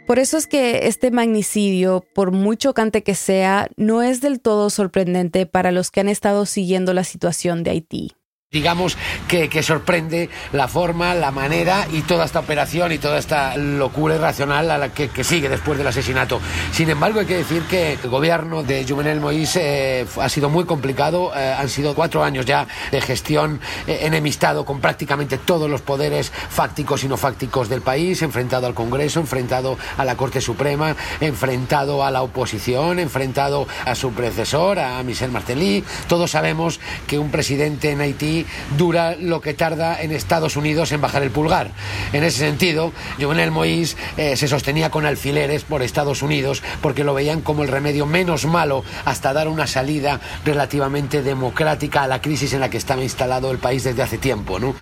Por 0.07 0.21
eso 0.21 0.37
es 0.37 0.47
que 0.47 0.87
este 0.87 1.11
magnicidio, 1.11 2.05
por 2.15 2.31
muy 2.31 2.57
chocante 2.57 3.03
que 3.03 3.17
sea, 3.17 3.69
no 3.77 4.03
es 4.03 4.21
del 4.21 4.41
todo 4.41 4.71
sorprendente 4.71 5.47
para 5.47 5.73
los 5.73 5.91
que 5.91 6.01
han 6.01 6.09
estado 6.09 6.47
siguiendo 6.47 6.95
la 6.95 7.03
situación 7.03 7.65
de 7.65 7.71
Haití 7.73 8.13
digamos 8.53 8.97
que, 9.29 9.63
sorprende 9.63 10.31
la 10.53 10.69
forma, 10.69 11.15
la 11.15 11.33
manera 11.33 11.87
y 11.93 12.03
toda 12.03 12.25
esta 12.25 12.39
operación 12.39 12.93
y 12.93 12.99
toda 12.99 13.19
esta 13.19 13.57
locura 13.57 14.15
irracional 14.15 14.71
a 14.71 14.79
la 14.79 14.89
que, 14.91 15.11
sigue 15.25 15.49
después 15.49 15.77
del 15.77 15.87
asesinato. 15.89 16.41
Sin 16.73 16.89
embargo, 16.89 17.21
hay 17.21 17.27
que 17.27 17.37
decir 17.37 17.63
que 17.65 17.95
el 18.03 18.09
gobierno 18.09 18.63
de 18.63 18.87
Juvenel 18.89 19.21
Moïse 19.21 19.61
eh, 19.61 20.07
ha 20.21 20.29
sido 20.29 20.49
muy 20.49 20.65
complicado, 20.65 21.33
eh, 21.37 21.57
han 21.59 21.69
sido 21.69 21.95
cuatro 21.95 22.23
años 22.23 22.47
ya 22.47 22.69
de 22.93 23.01
gestión 23.01 23.61
eh, 23.89 23.99
enemistado 24.03 24.65
con 24.65 24.81
prácticamente 24.81 25.39
todos 25.39 25.69
los 25.69 25.83
poderes 25.83 26.31
fácticos 26.31 27.03
y 27.03 27.09
no 27.09 27.17
fácticos 27.17 27.69
del 27.69 27.83
país, 27.83 28.23
enfrentado 28.23 28.69
al 28.69 28.75
Congreso, 28.75 29.19
enfrentado 29.19 29.77
a 29.97 30.05
la 30.05 30.17
Corte 30.17 30.41
Suprema, 30.41 30.95
enfrentado 31.21 32.05
a 32.05 32.13
la 32.13 32.23
oposición, 32.23 33.01
enfrentado 33.01 33.67
a 33.85 33.97
su 33.97 34.13
predecesor, 34.13 34.79
a 34.79 35.03
Michel 35.03 35.33
Martelly. 35.33 35.83
Todos 36.07 36.31
sabemos 36.31 36.79
que 37.09 37.19
un 37.19 37.31
presidente 37.31 37.91
en 37.91 38.01
Haití 38.01 38.36
dura 38.77 39.17
lo 39.17 39.41
que 39.41 39.55
tarda 39.55 40.03
en 40.03 40.11
Estados 40.11 40.57
Unidos 40.57 40.93
en 40.93 41.01
bajar 41.01 41.23
el 41.23 41.31
pulgar. 41.31 41.71
En 42.13 42.25
ese 42.25 42.41
sentido, 42.41 42.93
Jovenel 43.21 43.53
Moïse 43.53 43.97
eh, 44.17 44.37
se 44.37 44.49
sostenía 44.49 44.91
con 44.91 45.07
alfileres 45.07 45.65
por 45.65 45.83
Estados 45.83 46.23
Unidos 46.23 46.63
porque 46.83 47.05
lo 47.05 47.15
veían 47.15 47.41
como 47.41 47.63
el 47.63 47.69
remedio 47.69 48.07
menos 48.07 48.45
malo 48.47 48.85
hasta 49.05 49.33
dar 49.33 49.49
una 49.49 49.67
salida 49.67 50.21
relativamente 50.45 51.23
democrática 51.23 52.03
a 52.03 52.09
la 52.09 52.21
crisis 52.21 52.53
en 52.53 52.61
la 52.61 52.71
que 52.71 52.77
estaba 52.77 53.03
instalado 53.03 53.51
el 53.51 53.59
país 53.59 53.85
desde 53.85 54.03
hace 54.03 54.19
tiempo. 54.19 54.59
¿no? 54.59 54.75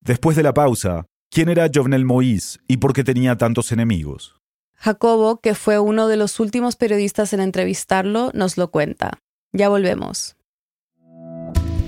Después 0.00 0.36
de 0.36 0.42
la 0.42 0.54
pausa, 0.54 1.06
¿quién 1.30 1.48
era 1.48 1.68
Jovenel 1.72 2.06
Moïse 2.06 2.58
y 2.68 2.78
por 2.78 2.92
qué 2.92 3.04
tenía 3.04 3.36
tantos 3.36 3.72
enemigos? 3.72 4.34
Jacobo, 4.74 5.40
que 5.40 5.54
fue 5.54 5.80
uno 5.80 6.06
de 6.06 6.16
los 6.16 6.38
últimos 6.38 6.76
periodistas 6.76 7.32
en 7.32 7.40
entrevistarlo, 7.40 8.30
nos 8.32 8.56
lo 8.56 8.70
cuenta. 8.70 9.18
Ya 9.52 9.68
volvemos. 9.68 10.37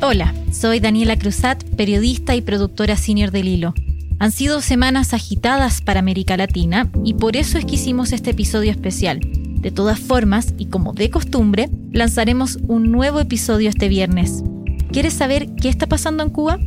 Hola, 0.03 0.35
soy 0.51 0.81
Daniela 0.81 1.15
Cruzat, 1.19 1.63
periodista 1.77 2.35
y 2.35 2.41
productora 2.41 2.97
senior 2.97 3.31
del 3.31 3.49
Hilo. 3.49 3.75
Han 4.19 4.33
sido 4.33 4.63
semanas 4.63 5.13
agitadas 5.13 5.83
para 5.83 6.01
América 6.01 6.39
Latina 6.39 6.91
y 7.05 7.13
por 7.15 7.37
eso 7.37 7.59
es 7.59 7.67
que 7.67 7.75
hicimos 7.75 8.13
este 8.13 8.31
episodio 8.31 8.71
especial. 8.71 9.21
De 9.21 9.71
todas 9.71 10.01
formas, 10.01 10.55
y 10.57 10.67
como 10.67 10.95
de 10.95 11.11
costumbre, 11.11 11.69
lanzaremos 11.93 12.59
un 12.67 12.91
nuevo 12.91 13.21
episodio 13.21 13.69
este 13.69 13.89
viernes. 13.89 14.43
¿Quieres 14.91 15.13
saber 15.13 15.55
qué 15.55 15.69
está 15.69 15.87
pasando 15.87 16.23
en 16.23 16.31
Cuba? 16.31 16.59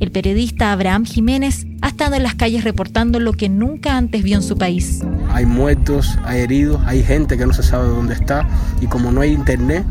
El 0.00 0.10
periodista 0.10 0.72
Abraham 0.72 1.04
Jiménez 1.04 1.66
ha 1.80 1.88
estado 1.88 2.16
en 2.16 2.22
las 2.22 2.34
calles 2.34 2.64
reportando 2.64 3.20
lo 3.20 3.32
que 3.32 3.48
nunca 3.48 3.96
antes 3.96 4.22
vio 4.22 4.36
en 4.36 4.42
su 4.42 4.56
país. 4.56 5.02
Hay 5.30 5.46
muertos, 5.46 6.18
hay 6.24 6.40
heridos, 6.40 6.80
hay 6.86 7.02
gente 7.02 7.36
que 7.36 7.46
no 7.46 7.52
se 7.52 7.62
sabe 7.62 7.88
dónde 7.88 8.14
está 8.14 8.48
y 8.80 8.86
como 8.86 9.12
no 9.12 9.20
hay 9.20 9.32
internet, 9.32 9.84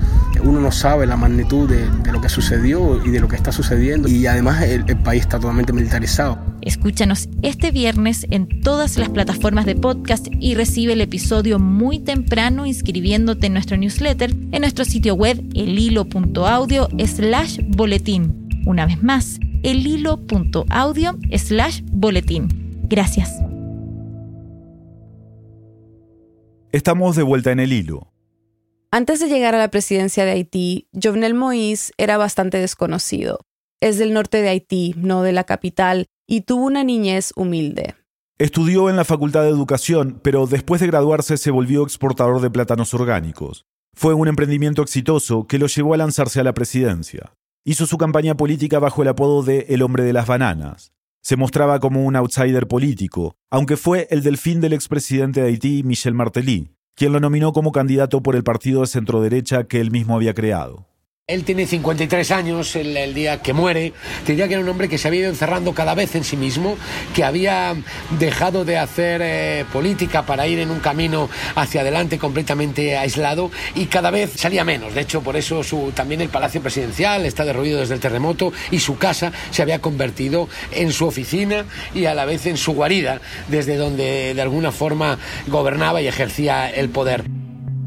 uno 0.43 0.59
no 0.59 0.71
sabe 0.71 1.05
la 1.05 1.15
magnitud 1.15 1.69
de, 1.69 2.11
lo 2.11 2.21
que 2.21 2.29
sucedió 2.29 3.03
y 3.05 3.09
de 3.09 3.19
lo 3.19 3.27
que 3.27 3.35
está 3.35 3.51
sucediendo 3.51 4.07
y 4.09 4.25
además 4.27 4.61
el, 4.63 4.83
el 4.87 4.97
país 4.97 5.21
está 5.21 5.39
totalmente 5.39 5.73
militarizado. 5.73 6.37
Escúchanos 6.61 7.29
este 7.41 7.71
viernes 7.71 8.25
en 8.29 8.61
todas 8.61 8.97
las 8.97 9.09
plataformas 9.09 9.65
de 9.65 9.75
podcast 9.75 10.27
y 10.39 10.55
recibe 10.55 10.93
el 10.93 11.01
episodio 11.01 11.59
muy 11.59 11.99
temprano 11.99 12.65
inscribiéndote 12.65 13.47
en 13.47 13.53
nuestro 13.53 13.77
newsletter 13.77 14.31
en 14.31 14.61
nuestro 14.61 14.85
sitio 14.85 15.15
web 15.15 15.43
elhilo.audio 15.53 16.89
slash 17.05 17.59
boletín. 17.67 18.42
Una 18.65 18.85
vez 18.85 19.03
más, 19.03 19.39
elhilo.audio 19.63 21.17
slash 21.37 21.81
boletín. 21.91 22.47
Gracias. 22.83 23.31
Estamos 26.71 27.15
de 27.15 27.23
vuelta 27.23 27.51
en 27.51 27.59
el 27.59 27.73
hilo. 27.73 28.13
Antes 28.89 29.19
de 29.19 29.27
llegar 29.27 29.53
a 29.53 29.59
la 29.59 29.69
presidencia 29.69 30.23
de 30.23 30.31
Haití, 30.31 30.87
Jovenel 30.93 31.35
Moïse 31.35 31.91
era 31.97 32.17
bastante 32.17 32.59
desconocido. 32.59 33.39
Es 33.81 33.97
del 33.97 34.13
norte 34.13 34.41
de 34.41 34.49
Haití, 34.49 34.93
no 34.97 35.23
de 35.23 35.33
la 35.33 35.43
capital, 35.43 36.05
y 36.27 36.41
tuvo 36.41 36.65
una 36.65 36.83
niñez 36.83 37.33
humilde. 37.35 37.95
Estudió 38.37 38.89
en 38.89 38.95
la 38.95 39.03
Facultad 39.03 39.43
de 39.43 39.49
Educación, 39.49 40.19
pero 40.23 40.47
después 40.47 40.79
de 40.79 40.87
graduarse 40.87 41.37
se 41.37 41.51
volvió 41.51 41.83
exportador 41.83 42.41
de 42.41 42.49
plátanos 42.49 42.93
orgánicos. 42.93 43.65
Fue 43.93 44.13
un 44.13 44.27
emprendimiento 44.27 44.81
exitoso 44.81 45.47
que 45.47 45.59
lo 45.59 45.67
llevó 45.67 45.93
a 45.93 45.97
lanzarse 45.97 46.39
a 46.39 46.43
la 46.43 46.53
presidencia. 46.53 47.33
Hizo 47.65 47.85
su 47.85 47.97
campaña 47.97 48.35
política 48.35 48.77
bajo 48.79 49.03
el 49.03 49.07
apodo 49.07 49.41
de 49.41 49.67
El 49.69 49.83
hombre 49.83 50.03
de 50.03 50.11
las 50.11 50.27
bananas. 50.27 50.91
Se 51.21 51.37
mostraba 51.37 51.79
como 51.79 52.03
un 52.03 52.17
outsider 52.17 52.67
político, 52.67 53.37
aunque 53.49 53.77
fue 53.77 54.05
el 54.11 54.21
delfín 54.21 54.59
del 54.59 54.73
expresidente 54.73 55.39
de 55.39 55.47
Haití, 55.47 55.81
Michel 55.83 56.13
Martelly, 56.13 56.75
quien 56.93 57.13
lo 57.13 57.21
nominó 57.21 57.53
como 57.53 57.71
candidato 57.71 58.21
por 58.21 58.35
el 58.35 58.43
partido 58.43 58.81
de 58.81 58.87
centroderecha 58.87 59.63
que 59.63 59.79
él 59.79 59.91
mismo 59.91 60.13
había 60.13 60.33
creado. 60.33 60.89
Él 61.25 61.45
tiene 61.45 61.65
53 61.65 62.31
años 62.31 62.75
el, 62.75 63.13
día 63.13 63.41
que 63.41 63.53
muere. 63.53 63.93
Diría 64.27 64.49
que 64.49 64.55
era 64.55 64.61
un 64.61 64.67
hombre 64.67 64.89
que 64.89 64.97
se 64.97 65.07
había 65.07 65.21
ido 65.21 65.29
encerrando 65.29 65.73
cada 65.73 65.95
vez 65.95 66.15
en 66.15 66.25
sí 66.25 66.35
mismo, 66.35 66.75
que 67.15 67.23
había 67.23 67.77
dejado 68.19 68.65
de 68.65 68.77
hacer 68.77 69.21
eh, 69.23 69.63
política 69.71 70.25
para 70.25 70.47
ir 70.47 70.59
en 70.59 70.69
un 70.69 70.81
camino 70.81 71.29
hacia 71.55 71.79
adelante 71.79 72.19
completamente 72.19 72.97
aislado 72.97 73.51
y 73.73 73.85
cada 73.85 74.11
vez 74.11 74.33
salía 74.35 74.65
menos. 74.65 74.95
De 74.95 74.99
hecho, 74.99 75.21
por 75.21 75.37
eso 75.37 75.63
su, 75.63 75.93
también 75.95 76.19
el 76.19 76.27
Palacio 76.27 76.61
Presidencial 76.61 77.25
está 77.25 77.45
derruido 77.45 77.79
desde 77.79 77.93
el 77.93 78.01
terremoto 78.01 78.51
y 78.69 78.79
su 78.79 78.97
casa 78.97 79.31
se 79.49 79.61
había 79.61 79.79
convertido 79.79 80.49
en 80.73 80.91
su 80.91 81.05
oficina 81.07 81.63
y 81.95 82.03
a 82.03 82.15
la 82.15 82.25
vez 82.25 82.47
en 82.47 82.57
su 82.57 82.73
guarida, 82.73 83.21
desde 83.47 83.77
donde 83.77 84.33
de 84.33 84.41
alguna 84.41 84.73
forma 84.73 85.17
gobernaba 85.47 86.01
y 86.01 86.07
ejercía 86.07 86.69
el 86.69 86.89
poder. 86.89 87.23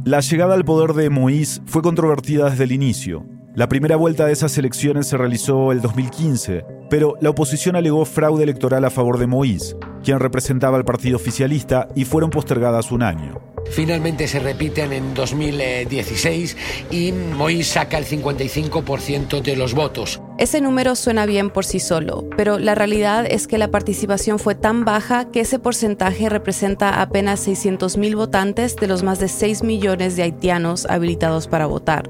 La 0.06 0.20
llegada 0.20 0.54
al 0.54 0.64
poder 0.64 0.92
de 0.94 1.10
Moïse 1.10 1.60
fue 1.66 1.82
controvertida 1.82 2.48
desde 2.48 2.62
el 2.62 2.70
inicio. 2.70 3.26
La 3.56 3.68
primera 3.68 3.96
vuelta 3.96 4.24
de 4.24 4.32
esas 4.32 4.56
elecciones 4.56 5.08
se 5.08 5.16
realizó 5.16 5.72
el 5.72 5.80
2015, 5.80 6.64
pero 6.88 7.16
la 7.20 7.30
oposición 7.30 7.74
alegó 7.74 8.04
fraude 8.04 8.44
electoral 8.44 8.84
a 8.84 8.90
favor 8.90 9.18
de 9.18 9.26
Moïse, 9.26 9.76
quien 10.06 10.20
representaba 10.20 10.76
al 10.76 10.84
partido 10.84 11.16
oficialista, 11.16 11.88
y 11.96 12.04
fueron 12.04 12.30
postergadas 12.30 12.92
un 12.92 13.02
año. 13.02 13.40
Finalmente 13.72 14.28
se 14.28 14.38
repiten 14.38 14.92
en 14.92 15.14
2016 15.14 16.56
y 16.92 17.10
Moïse 17.10 17.72
saca 17.72 17.98
el 17.98 18.04
55% 18.04 19.42
de 19.42 19.56
los 19.56 19.74
votos. 19.74 20.22
Ese 20.38 20.60
número 20.60 20.94
suena 20.94 21.26
bien 21.26 21.50
por 21.50 21.64
sí 21.64 21.80
solo, 21.80 22.24
pero 22.36 22.60
la 22.60 22.76
realidad 22.76 23.26
es 23.28 23.48
que 23.48 23.58
la 23.58 23.72
participación 23.72 24.38
fue 24.38 24.54
tan 24.54 24.84
baja 24.84 25.32
que 25.32 25.40
ese 25.40 25.58
porcentaje 25.58 26.28
representa 26.28 27.02
apenas 27.02 27.48
600.000 27.48 28.14
votantes 28.14 28.76
de 28.76 28.86
los 28.86 29.02
más 29.02 29.18
de 29.18 29.26
6 29.26 29.64
millones 29.64 30.14
de 30.14 30.22
haitianos 30.22 30.86
habilitados 30.86 31.48
para 31.48 31.66
votar. 31.66 32.08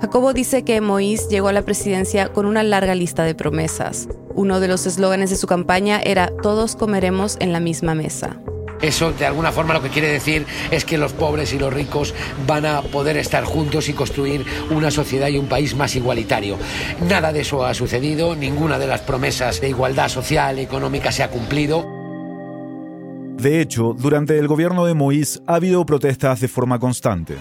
Jacobo 0.00 0.34
dice 0.34 0.62
que 0.62 0.82
Moïse 0.82 1.28
llegó 1.28 1.48
a 1.48 1.52
la 1.52 1.62
presidencia 1.62 2.28
con 2.28 2.44
una 2.44 2.62
larga 2.62 2.94
lista 2.94 3.24
de 3.24 3.34
promesas. 3.34 4.08
Uno 4.34 4.60
de 4.60 4.68
los 4.68 4.86
eslóganes 4.86 5.30
de 5.30 5.36
su 5.36 5.46
campaña 5.46 6.00
era 6.04 6.30
Todos 6.42 6.76
comeremos 6.76 7.36
en 7.40 7.52
la 7.52 7.60
misma 7.60 7.94
mesa. 7.94 8.36
Eso 8.82 9.12
de 9.12 9.24
alguna 9.24 9.52
forma 9.52 9.72
lo 9.72 9.82
que 9.82 9.88
quiere 9.88 10.08
decir 10.08 10.44
es 10.70 10.84
que 10.84 10.98
los 10.98 11.14
pobres 11.14 11.54
y 11.54 11.58
los 11.58 11.72
ricos 11.72 12.14
van 12.46 12.66
a 12.66 12.82
poder 12.82 13.16
estar 13.16 13.44
juntos 13.44 13.88
y 13.88 13.94
construir 13.94 14.44
una 14.70 14.90
sociedad 14.90 15.28
y 15.28 15.38
un 15.38 15.46
país 15.46 15.74
más 15.74 15.96
igualitario. 15.96 16.58
Nada 17.08 17.32
de 17.32 17.40
eso 17.40 17.64
ha 17.64 17.72
sucedido, 17.72 18.36
ninguna 18.36 18.78
de 18.78 18.86
las 18.86 19.00
promesas 19.00 19.62
de 19.62 19.70
igualdad 19.70 20.08
social 20.08 20.58
y 20.58 20.62
económica 20.62 21.10
se 21.10 21.22
ha 21.22 21.30
cumplido. 21.30 21.86
De 23.38 23.62
hecho, 23.62 23.94
durante 23.96 24.38
el 24.38 24.46
gobierno 24.46 24.84
de 24.84 24.94
Moïse 24.94 25.40
ha 25.46 25.54
habido 25.54 25.84
protestas 25.86 26.40
de 26.40 26.48
forma 26.48 26.78
constante. 26.78 27.36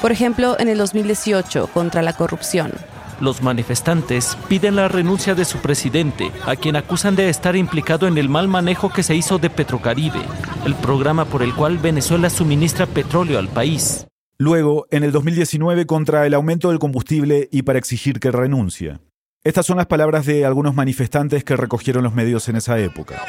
Por 0.00 0.12
ejemplo, 0.12 0.56
en 0.60 0.68
el 0.68 0.78
2018, 0.78 1.68
contra 1.74 2.02
la 2.02 2.12
corrupción. 2.12 2.72
Los 3.20 3.42
manifestantes 3.42 4.38
piden 4.48 4.76
la 4.76 4.86
renuncia 4.86 5.34
de 5.34 5.44
su 5.44 5.58
presidente, 5.58 6.30
a 6.46 6.54
quien 6.54 6.76
acusan 6.76 7.16
de 7.16 7.28
estar 7.28 7.56
implicado 7.56 8.06
en 8.06 8.16
el 8.16 8.28
mal 8.28 8.46
manejo 8.46 8.90
que 8.92 9.02
se 9.02 9.16
hizo 9.16 9.38
de 9.38 9.50
Petrocaribe, 9.50 10.20
el 10.64 10.76
programa 10.76 11.24
por 11.24 11.42
el 11.42 11.52
cual 11.52 11.78
Venezuela 11.78 12.30
suministra 12.30 12.86
petróleo 12.86 13.40
al 13.40 13.48
país. 13.48 14.06
Luego, 14.38 14.86
en 14.92 15.02
el 15.02 15.10
2019, 15.10 15.86
contra 15.86 16.24
el 16.26 16.34
aumento 16.34 16.68
del 16.68 16.78
combustible 16.78 17.48
y 17.50 17.62
para 17.62 17.80
exigir 17.80 18.20
que 18.20 18.30
renuncie. 18.30 18.98
Estas 19.44 19.66
son 19.66 19.76
las 19.76 19.86
palabras 19.86 20.26
de 20.26 20.44
algunos 20.44 20.74
manifestantes 20.74 21.44
que 21.44 21.56
recogieron 21.56 22.02
los 22.02 22.12
medios 22.12 22.48
en 22.48 22.56
esa 22.56 22.78
época. 22.80 23.22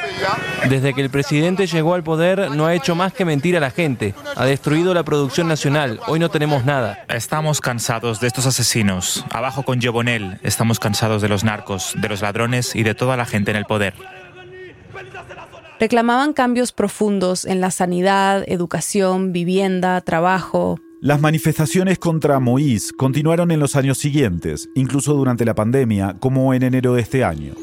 Desde 0.68 0.92
que 0.92 1.02
el 1.02 1.08
presidente 1.08 1.68
llegó 1.68 1.94
al 1.94 2.02
poder 2.02 2.50
no 2.50 2.66
ha 2.66 2.74
hecho 2.74 2.96
más 2.96 3.12
que 3.12 3.24
mentir 3.24 3.56
a 3.56 3.60
la 3.60 3.70
gente. 3.70 4.14
Ha 4.34 4.44
destruido 4.44 4.92
la 4.92 5.04
producción 5.04 5.46
nacional. 5.46 6.00
Hoy 6.08 6.18
no 6.18 6.28
tenemos 6.28 6.64
nada. 6.64 7.04
Estamos 7.08 7.60
cansados 7.60 8.20
de 8.20 8.26
estos 8.26 8.44
asesinos. 8.44 9.24
Abajo 9.30 9.62
con 9.62 9.80
Jobonel. 9.80 10.40
Estamos 10.42 10.80
cansados 10.80 11.22
de 11.22 11.28
los 11.28 11.44
narcos, 11.44 11.94
de 11.96 12.08
los 12.08 12.22
ladrones 12.22 12.74
y 12.74 12.82
de 12.82 12.94
toda 12.94 13.16
la 13.16 13.24
gente 13.24 13.52
en 13.52 13.56
el 13.56 13.64
poder. 13.64 13.94
Reclamaban 15.78 16.32
cambios 16.32 16.72
profundos 16.72 17.44
en 17.44 17.60
la 17.60 17.70
sanidad, 17.70 18.42
educación, 18.46 19.32
vivienda, 19.32 20.00
trabajo, 20.00 20.78
las 21.00 21.20
manifestaciones 21.20 21.98
contra 21.98 22.38
Moïse 22.40 22.92
continuaron 22.94 23.50
en 23.50 23.58
los 23.58 23.74
años 23.74 23.96
siguientes, 23.96 24.68
incluso 24.74 25.14
durante 25.14 25.46
la 25.46 25.54
pandemia, 25.54 26.16
como 26.20 26.52
en 26.52 26.62
enero 26.62 26.94
de 26.94 27.00
este 27.00 27.24
año. 27.24 27.54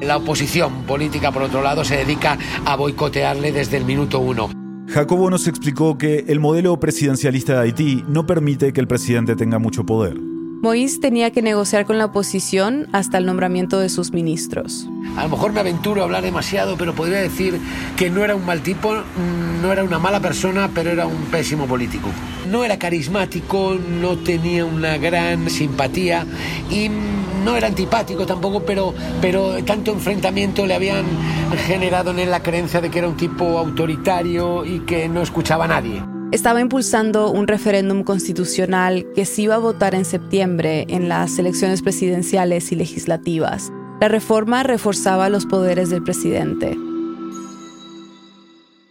La 0.00 0.16
oposición 0.16 0.84
política, 0.84 1.30
por 1.30 1.42
otro 1.42 1.62
lado, 1.62 1.84
se 1.84 1.96
dedica 1.96 2.38
a 2.64 2.76
boicotearle 2.76 3.52
desde 3.52 3.76
el 3.76 3.84
minuto 3.84 4.18
uno. 4.20 4.48
Jacobo 4.88 5.28
nos 5.28 5.46
explicó 5.46 5.98
que 5.98 6.24
el 6.28 6.40
modelo 6.40 6.80
presidencialista 6.80 7.52
de 7.52 7.60
Haití 7.60 8.04
no 8.08 8.26
permite 8.26 8.72
que 8.72 8.80
el 8.80 8.88
presidente 8.88 9.36
tenga 9.36 9.58
mucho 9.58 9.84
poder. 9.84 10.16
Moïse 10.62 11.00
tenía 11.00 11.30
que 11.30 11.40
negociar 11.40 11.86
con 11.86 11.96
la 11.96 12.06
oposición 12.06 12.86
hasta 12.92 13.16
el 13.16 13.24
nombramiento 13.24 13.80
de 13.80 13.88
sus 13.88 14.12
ministros. 14.12 14.86
A 15.16 15.22
lo 15.24 15.30
mejor 15.30 15.54
me 15.54 15.60
aventuro 15.60 16.02
a 16.02 16.04
hablar 16.04 16.22
demasiado, 16.22 16.76
pero 16.76 16.94
podría 16.94 17.18
decir 17.18 17.58
que 17.96 18.10
no 18.10 18.22
era 18.24 18.34
un 18.34 18.44
mal 18.44 18.60
tipo, 18.60 18.94
no 19.60 19.72
era 19.72 19.84
una 19.84 19.98
mala 19.98 20.20
persona, 20.20 20.70
pero 20.74 20.90
era 20.90 21.06
un 21.06 21.26
pésimo 21.26 21.66
político. 21.66 22.08
No 22.48 22.64
era 22.64 22.78
carismático, 22.78 23.76
no 23.78 24.16
tenía 24.18 24.64
una 24.64 24.96
gran 24.98 25.48
simpatía 25.50 26.26
y 26.70 26.90
no 27.44 27.56
era 27.56 27.68
antipático 27.68 28.26
tampoco, 28.26 28.62
pero, 28.64 28.94
pero 29.20 29.62
tanto 29.64 29.92
enfrentamiento 29.92 30.66
le 30.66 30.74
habían 30.74 31.04
generado 31.66 32.10
en 32.10 32.20
él 32.20 32.30
la 32.30 32.42
creencia 32.42 32.80
de 32.80 32.90
que 32.90 32.98
era 32.98 33.08
un 33.08 33.16
tipo 33.16 33.58
autoritario 33.58 34.64
y 34.64 34.80
que 34.80 35.08
no 35.08 35.22
escuchaba 35.22 35.64
a 35.64 35.68
nadie 35.68 36.02
estaba 36.32 36.60
impulsando 36.60 37.30
un 37.30 37.48
referéndum 37.48 38.04
constitucional 38.04 39.04
que 39.16 39.24
se 39.24 39.42
iba 39.42 39.56
a 39.56 39.58
votar 39.58 39.96
en 39.96 40.04
septiembre 40.04 40.86
en 40.88 41.08
las 41.08 41.38
elecciones 41.40 41.82
presidenciales 41.82 42.70
y 42.70 42.76
legislativas. 42.76 43.72
La 44.00 44.08
reforma 44.08 44.62
reforzaba 44.62 45.28
los 45.28 45.46
poderes 45.46 45.90
del 45.90 46.02
presidente. 46.02 46.78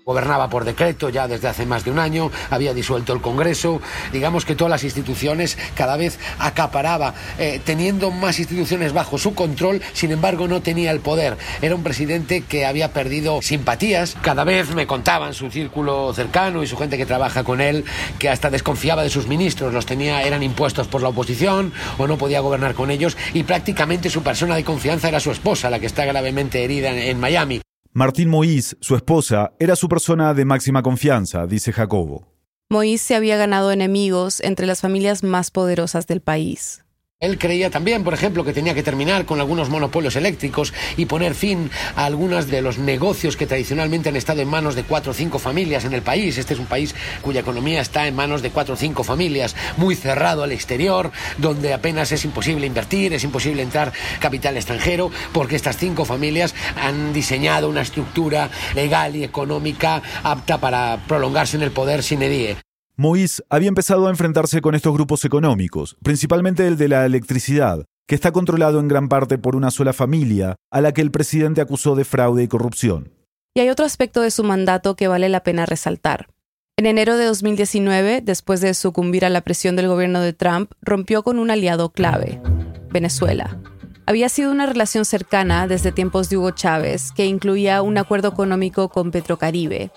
Gobernaba 0.10 0.50
por 0.50 0.66
decreto 0.66 1.10
ya 1.10 1.28
desde 1.28 1.50
hace 1.50 1.68
más 1.68 1.86
de 1.86 1.92
un 1.92 2.00
año, 2.00 2.32
había 2.50 2.74
disuelto 2.74 3.14
el 3.14 3.22
Congreso, 3.22 3.80
digamos 4.12 4.44
que 4.44 4.56
todas 4.56 4.72
las 4.72 4.84
instituciones 4.84 5.56
cada 5.76 5.98
vez 5.98 6.18
acaparaba, 6.40 7.14
eh, 7.38 7.62
teniendo 7.64 8.10
más 8.10 8.40
instituciones 8.40 8.92
bajo 8.92 9.20
su 9.20 9.36
control, 9.36 9.84
sin 9.94 10.12
embargo 10.12 10.48
no 10.48 10.64
tenía 10.64 10.90
el 10.90 11.00
poder. 11.00 11.38
Era 11.62 11.76
un 11.76 11.84
presidente 11.84 12.42
que 12.42 12.66
había 12.66 12.92
perdido 12.92 13.44
simpatías, 13.44 14.18
cada 14.24 14.44
vez 14.46 14.74
me 14.74 14.88
contaban 14.88 15.36
su 15.36 15.52
círculo 15.52 16.12
cercano 16.12 16.64
y 16.64 16.68
su 16.68 16.76
gente 16.76 16.98
que 16.98 17.06
trabaja 17.06 17.44
con 17.44 17.62
él, 17.62 17.86
que 18.18 18.30
hasta 18.30 18.50
desconfiaba 18.50 19.04
de 19.04 19.12
sus 19.12 19.28
ministros, 19.28 19.76
los 19.76 19.86
tenía, 19.86 20.24
eran 20.24 20.42
impuestos 20.42 20.88
por 20.88 21.04
la 21.04 21.10
oposición 21.10 21.72
o 22.00 22.08
no 22.08 22.18
podía 22.18 22.40
gobernar 22.40 22.74
con 22.74 22.90
ellos 22.90 23.16
y 23.36 23.44
prácticamente 23.44 24.10
su 24.10 24.24
persona 24.24 24.56
de 24.56 24.64
confianza 24.64 25.08
era 25.08 25.20
su 25.20 25.30
esposa, 25.30 25.70
la 25.70 25.80
que 25.80 25.86
está 25.86 26.04
gravemente 26.06 26.64
herida 26.64 26.90
en, 26.90 26.98
en 26.98 27.20
Miami. 27.20 27.62
Martín 27.94 28.30
Moïse, 28.30 28.76
su 28.82 28.96
esposa, 28.96 29.54
era 29.58 29.76
su 29.76 29.90
persona 29.90 30.36
de 30.36 30.46
máxima 30.46 30.84
confianza, 30.84 31.48
dice 31.48 31.74
Jacobo. 31.74 32.28
Moïse 32.70 33.04
se 33.04 33.16
había 33.16 33.36
ganado 33.36 33.72
enemigos 33.72 34.42
entre 34.42 34.68
las 34.68 34.80
familias 34.80 35.24
más 35.24 35.50
poderosas 35.50 36.06
del 36.06 36.22
país. 36.22 36.86
Él 37.22 37.38
creía 37.38 37.70
también, 37.70 38.06
por 38.06 38.14
ejemplo, 38.14 38.46
que 38.46 38.54
tenía 38.54 38.74
que 38.74 38.82
terminar 38.82 39.26
con 39.26 39.42
algunos 39.42 39.68
monopolios 39.68 40.16
eléctricos 40.16 40.74
y 40.96 41.06
poner 41.06 41.36
fin 41.36 41.70
a 41.98 42.06
algunos 42.06 42.48
de 42.48 42.62
los 42.62 42.78
negocios 42.78 43.36
que 43.36 43.46
tradicionalmente 43.46 44.08
han 44.08 44.16
estado 44.16 44.40
en 44.40 44.48
manos 44.48 44.74
de 44.74 44.84
cuatro 44.84 45.12
o 45.12 45.14
cinco 45.14 45.38
familias 45.38 45.84
en 45.84 45.94
el 45.94 46.02
país. 46.02 46.38
Este 46.38 46.54
es 46.54 46.62
un 46.62 46.66
país 46.66 46.96
cuya 47.22 47.42
economía 47.42 47.82
está 47.82 48.08
en 48.08 48.16
manos 48.16 48.42
de 48.42 48.52
cuatro 48.52 48.76
o 48.76 48.78
cinco 48.78 49.04
familias, 49.04 49.54
muy 49.76 49.98
cerrado 49.98 50.44
al 50.44 50.54
exterior, 50.54 51.12
donde 51.38 51.74
apenas 51.74 52.14
es 52.14 52.24
imposible 52.24 52.66
invertir, 52.66 53.12
es 53.12 53.26
imposible 53.26 53.64
entrar 53.64 53.92
capital 54.22 54.56
extranjero, 54.56 55.12
porque 55.34 55.58
estas 55.58 55.76
cinco 55.76 56.06
familias 56.06 56.56
han 56.82 57.12
diseñado 57.12 57.68
una 57.68 57.82
estructura 57.82 58.50
legal 58.76 59.18
y 59.18 59.26
económica 59.26 60.02
apta 60.24 60.58
para 60.60 61.04
prolongarse 61.06 61.58
en 61.58 61.64
el 61.64 61.72
poder 61.72 62.02
sin 62.02 62.22
edie. 62.22 62.69
Moïse 63.00 63.42
había 63.50 63.70
empezado 63.70 64.08
a 64.08 64.10
enfrentarse 64.10 64.60
con 64.60 64.76
estos 64.76 64.94
grupos 64.94 65.24
económicos, 65.24 65.96
principalmente 66.04 66.68
el 66.68 66.76
de 66.76 66.90
la 66.90 67.06
electricidad, 67.06 67.86
que 68.06 68.14
está 68.14 68.34
controlado 68.34 68.82
en 68.82 68.90
gran 68.90 69.08
parte 69.08 69.38
por 69.38 69.56
una 69.56 69.72
sola 69.72 69.94
familia, 69.94 70.58
a 70.70 70.82
la 70.82 70.92
que 70.92 71.00
el 71.00 71.10
presidente 71.10 71.62
acusó 71.62 71.96
de 71.96 72.04
fraude 72.04 72.44
y 72.44 72.50
corrupción. 72.50 73.14
Y 73.56 73.62
hay 73.62 73.70
otro 73.70 73.86
aspecto 73.86 74.20
de 74.20 74.32
su 74.32 74.44
mandato 74.44 74.98
que 74.98 75.08
vale 75.08 75.30
la 75.30 75.44
pena 75.44 75.66
resaltar. 75.66 76.28
En 76.76 76.88
enero 76.88 77.16
de 77.16 77.24
2019, 77.24 78.20
después 78.20 78.60
de 78.60 78.74
sucumbir 78.74 79.24
a 79.24 79.30
la 79.30 79.46
presión 79.46 79.78
del 79.78 79.88
gobierno 79.88 80.20
de 80.20 80.34
Trump, 80.34 80.74
rompió 80.82 81.24
con 81.24 81.40
un 81.40 81.52
aliado 81.52 81.94
clave, 81.94 82.42
Venezuela. 82.90 83.62
Había 84.08 84.28
sido 84.28 84.52
una 84.52 84.66
relación 84.66 85.06
cercana 85.06 85.68
desde 85.68 85.94
tiempos 85.94 86.30
de 86.30 86.36
Hugo 86.36 86.52
Chávez, 86.52 87.14
que 87.14 87.26
incluía 87.26 87.82
un 87.82 87.98
acuerdo 87.98 88.28
económico 88.28 88.90
con 88.90 89.12
Petrocaribe, 89.12 89.90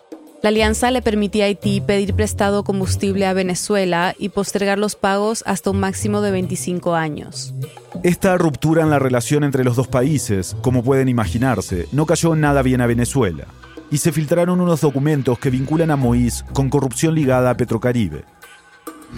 la 0.42 0.48
alianza 0.48 0.90
le 0.90 1.02
permitía 1.02 1.44
a 1.44 1.46
Haití 1.46 1.81
pedir 1.81 2.14
prestado 2.14 2.64
combustible 2.64 3.26
a 3.26 3.33
Venezuela 3.33 4.14
y 4.18 4.31
postergar 4.31 4.76
los 4.76 4.96
pagos 4.96 5.44
hasta 5.46 5.70
un 5.70 5.78
máximo 5.78 6.20
de 6.20 6.33
25 6.33 6.96
años. 6.96 7.55
Esta 8.02 8.37
ruptura 8.37 8.83
en 8.83 8.90
la 8.90 8.98
relación 8.98 9.44
entre 9.44 9.62
los 9.62 9.76
dos 9.76 9.87
países, 9.87 10.57
como 10.61 10.83
pueden 10.83 11.09
imaginarse, 11.09 11.87
no 11.92 12.07
cayó 12.07 12.35
nada 12.35 12.62
bien 12.62 12.81
a 12.81 12.87
Venezuela. 12.87 13.46
Y 13.92 13.98
se 13.98 14.11
filtraron 14.11 14.61
unos 14.61 14.81
documentos 14.81 15.38
que 15.38 15.50
vinculan 15.50 15.92
a 15.92 15.96
Moïse 15.96 16.44
con 16.52 16.70
corrupción 16.70 17.14
ligada 17.14 17.50
a 17.50 17.57
Petrocaribe. 17.57 18.24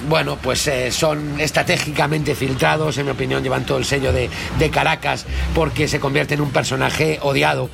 bueno, 0.08 0.36
pues 0.42 0.66
eh, 0.66 0.90
son 0.90 1.40
estratégicamente 1.40 2.34
filtrados, 2.34 2.98
en 2.98 3.06
mi 3.06 3.12
opinión 3.12 3.42
llevan 3.42 3.64
todo 3.64 3.78
el 3.78 3.84
sello 3.86 4.12
de, 4.12 4.28
de 4.58 4.70
Caracas 4.70 5.24
porque 5.54 5.88
se 5.88 6.00
convierte 6.00 6.34
en 6.34 6.42
un 6.42 6.50
personaje 6.50 7.18
odiado. 7.22 7.70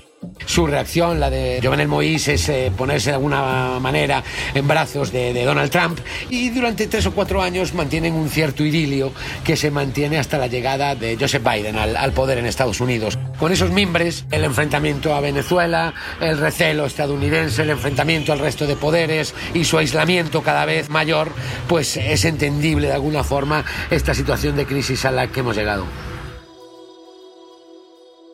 Su 0.46 0.66
reacción, 0.66 1.20
la 1.20 1.30
de 1.30 1.60
Jovenel 1.62 1.88
Moïse, 1.88 2.34
es 2.34 2.48
eh, 2.48 2.72
ponerse 2.76 3.10
de 3.10 3.16
alguna 3.16 3.78
manera 3.80 4.22
en 4.52 4.66
brazos 4.66 5.12
de, 5.12 5.32
Donald 5.44 5.70
Trump 5.70 5.98
y 6.28 6.50
durante 6.50 6.88
tres 6.88 7.06
o 7.06 7.12
cuatro 7.12 7.40
años 7.40 7.72
mantienen 7.72 8.14
un 8.14 8.28
cierto 8.28 8.64
idilio 8.64 9.12
que 9.44 9.56
se 9.56 9.70
mantiene 9.70 10.18
hasta 10.18 10.38
la 10.38 10.48
llegada 10.48 10.94
de 10.94 11.16
Joseph 11.18 11.42
Biden 11.42 11.76
al, 11.76 11.96
al 11.96 12.12
poder 12.12 12.38
en 12.38 12.46
Estados 12.46 12.80
Unidos. 12.80 13.16
Con 13.38 13.52
esos 13.52 13.70
mimbres, 13.70 14.26
el 14.30 14.44
enfrentamiento 14.44 15.14
a 15.14 15.20
Venezuela, 15.20 15.94
el 16.20 16.36
recelo 16.36 16.84
estadounidense, 16.84 17.62
el 17.62 17.70
enfrentamiento 17.70 18.32
al 18.32 18.40
resto 18.40 18.66
de 18.66 18.76
poderes 18.76 19.34
y 19.54 19.64
su 19.64 19.78
aislamiento 19.78 20.42
cada 20.42 20.64
vez 20.64 20.90
mayor, 20.90 21.30
pues 21.68 21.96
es 21.96 22.24
entendible 22.24 22.88
de 22.88 22.94
alguna 22.94 23.24
forma 23.24 23.64
esta 23.90 24.14
situación 24.14 24.56
de 24.56 24.66
crisis 24.66 25.04
a 25.04 25.10
la 25.12 25.28
que 25.28 25.40
hemos 25.40 25.56
llegado. 25.56 26.09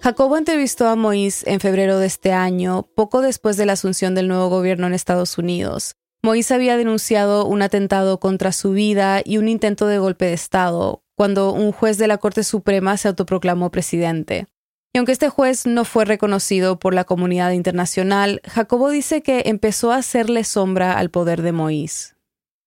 Jacobo 0.07 0.37
entrevistó 0.37 0.87
a 0.87 0.95
Moïse 0.95 1.43
en 1.51 1.59
febrero 1.59 1.99
de 1.99 2.07
este 2.07 2.33
año, 2.33 2.85
poco 2.95 3.23
después 3.23 3.57
de 3.57 3.67
la 3.67 3.73
asunción 3.73 4.15
del 4.15 4.29
nuevo 4.29 4.49
gobierno 4.49 4.87
en 4.87 4.95
Estados 4.95 5.37
Unidos. 5.37 5.97
Moïse 6.23 6.55
había 6.55 6.77
denunciado 6.77 7.45
un 7.45 7.61
atentado 7.61 8.21
contra 8.21 8.53
su 8.53 8.71
vida 8.71 9.21
y 9.25 9.39
un 9.39 9.49
intento 9.49 9.89
de 9.89 9.99
golpe 9.99 10.27
de 10.27 10.35
Estado, 10.35 11.03
cuando 11.17 11.53
un 11.53 11.73
juez 11.73 11.99
de 11.99 12.07
la 12.07 12.19
Corte 12.19 12.45
Suprema 12.45 12.97
se 12.97 13.09
autoproclamó 13.09 13.73
presidente. 13.73 14.47
Y 14.95 14.99
aunque 14.99 15.11
este 15.11 15.29
juez 15.29 15.67
no 15.67 15.85
fue 15.85 16.05
reconocido 16.05 16.79
por 16.79 16.95
la 16.95 17.03
comunidad 17.03 17.51
internacional, 17.51 18.41
Jacobo 18.47 18.91
dice 18.91 19.23
que 19.23 19.43
empezó 19.47 19.91
a 19.91 19.97
hacerle 19.97 20.45
sombra 20.45 20.93
al 20.93 21.11
poder 21.11 21.43
de 21.43 21.51
Moïse. 21.51 22.15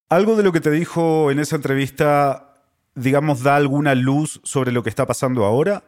Algo 0.09 0.35
de 0.35 0.43
lo 0.43 0.51
que 0.51 0.59
te 0.59 0.71
dijo 0.71 1.31
en 1.31 1.39
esa 1.39 1.55
entrevista, 1.55 2.65
digamos, 2.95 3.43
da 3.43 3.55
alguna 3.55 3.95
luz 3.95 4.41
sobre 4.43 4.73
lo 4.73 4.83
que 4.83 4.89
está 4.89 5.05
pasando 5.05 5.45
ahora. 5.45 5.83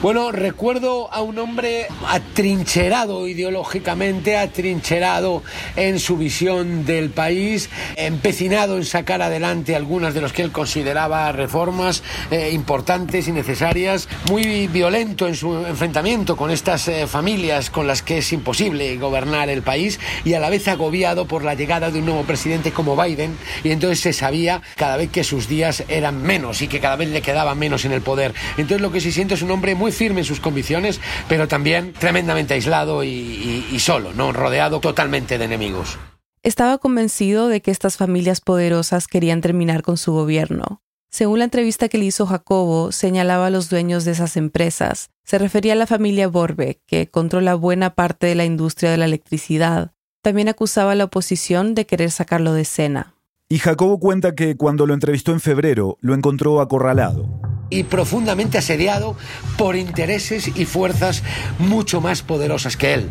Bueno, 0.00 0.30
recuerdo 0.30 1.12
a 1.12 1.22
un 1.22 1.40
hombre 1.40 1.88
atrincherado 2.06 3.26
ideológicamente, 3.26 4.36
atrincherado 4.36 5.42
en 5.74 5.98
su 5.98 6.16
visión 6.16 6.86
del 6.86 7.10
país, 7.10 7.68
empecinado 7.96 8.76
en 8.76 8.84
sacar 8.84 9.22
adelante 9.22 9.74
algunas 9.74 10.14
de 10.14 10.20
los 10.20 10.32
que 10.32 10.42
él 10.42 10.52
consideraba 10.52 11.32
reformas 11.32 12.04
eh, 12.30 12.50
importantes 12.52 13.26
y 13.26 13.32
necesarias, 13.32 14.08
muy 14.30 14.68
violento 14.68 15.26
en 15.26 15.34
su 15.34 15.66
enfrentamiento 15.66 16.36
con 16.36 16.52
estas 16.52 16.86
eh, 16.86 17.08
familias 17.08 17.68
con 17.68 17.88
las 17.88 18.02
que 18.02 18.18
es 18.18 18.32
imposible 18.32 18.96
gobernar 18.98 19.48
el 19.48 19.62
país 19.62 19.98
y 20.24 20.34
a 20.34 20.38
la 20.38 20.48
vez 20.48 20.68
agobiado 20.68 21.26
por 21.26 21.42
la 21.42 21.54
llegada 21.54 21.90
de 21.90 21.98
un 21.98 22.06
nuevo 22.06 22.22
presidente 22.22 22.70
como 22.70 22.96
Biden 22.96 23.36
y 23.64 23.72
entonces 23.72 23.98
se 23.98 24.12
sabía 24.12 24.62
cada 24.76 24.96
vez 24.96 25.10
que 25.10 25.24
sus 25.24 25.48
días 25.48 25.82
eran 25.88 26.22
menos 26.22 26.62
y 26.62 26.68
que 26.68 26.78
cada 26.78 26.94
vez 26.94 27.08
le 27.08 27.20
quedaba 27.20 27.56
menos 27.56 27.84
en 27.84 27.90
el 27.90 28.00
poder. 28.00 28.32
Entonces 28.58 28.80
lo 28.80 28.92
que 28.92 29.00
sí 29.00 29.10
siento 29.10 29.34
es 29.34 29.42
un 29.42 29.50
hombre 29.50 29.74
muy 29.78 29.92
firme 29.92 30.20
en 30.20 30.26
sus 30.26 30.40
convicciones, 30.40 31.00
pero 31.28 31.48
también 31.48 31.94
tremendamente 31.94 32.54
aislado 32.54 33.04
y, 33.04 33.08
y, 33.08 33.68
y 33.72 33.78
solo, 33.78 34.12
¿no? 34.12 34.32
rodeado 34.32 34.80
totalmente 34.80 35.38
de 35.38 35.44
enemigos. 35.44 35.98
Estaba 36.42 36.78
convencido 36.78 37.48
de 37.48 37.62
que 37.62 37.70
estas 37.70 37.96
familias 37.96 38.40
poderosas 38.40 39.08
querían 39.08 39.40
terminar 39.40 39.82
con 39.82 39.96
su 39.96 40.12
gobierno. 40.12 40.82
Según 41.10 41.38
la 41.38 41.46
entrevista 41.46 41.88
que 41.88 41.98
le 41.98 42.04
hizo 42.04 42.26
Jacobo, 42.26 42.92
señalaba 42.92 43.46
a 43.46 43.50
los 43.50 43.70
dueños 43.70 44.04
de 44.04 44.12
esas 44.12 44.36
empresas. 44.36 45.10
Se 45.24 45.38
refería 45.38 45.72
a 45.72 45.76
la 45.76 45.86
familia 45.86 46.28
Borbe, 46.28 46.80
que 46.86 47.08
controla 47.10 47.54
buena 47.54 47.94
parte 47.94 48.26
de 48.26 48.34
la 48.34 48.44
industria 48.44 48.90
de 48.90 48.98
la 48.98 49.06
electricidad. 49.06 49.92
También 50.22 50.48
acusaba 50.48 50.92
a 50.92 50.94
la 50.94 51.04
oposición 51.04 51.74
de 51.74 51.86
querer 51.86 52.10
sacarlo 52.10 52.52
de 52.52 52.62
escena. 52.62 53.14
Y 53.48 53.58
Jacobo 53.58 53.98
cuenta 53.98 54.34
que 54.34 54.56
cuando 54.56 54.86
lo 54.86 54.92
entrevistó 54.92 55.32
en 55.32 55.40
febrero, 55.40 55.96
lo 56.02 56.14
encontró 56.14 56.60
acorralado 56.60 57.47
y 57.70 57.84
profundamente 57.84 58.58
asediado 58.58 59.16
por 59.56 59.76
intereses 59.76 60.50
y 60.54 60.64
fuerzas 60.64 61.22
mucho 61.58 62.00
más 62.00 62.22
poderosas 62.22 62.76
que 62.76 62.94
él 62.94 63.10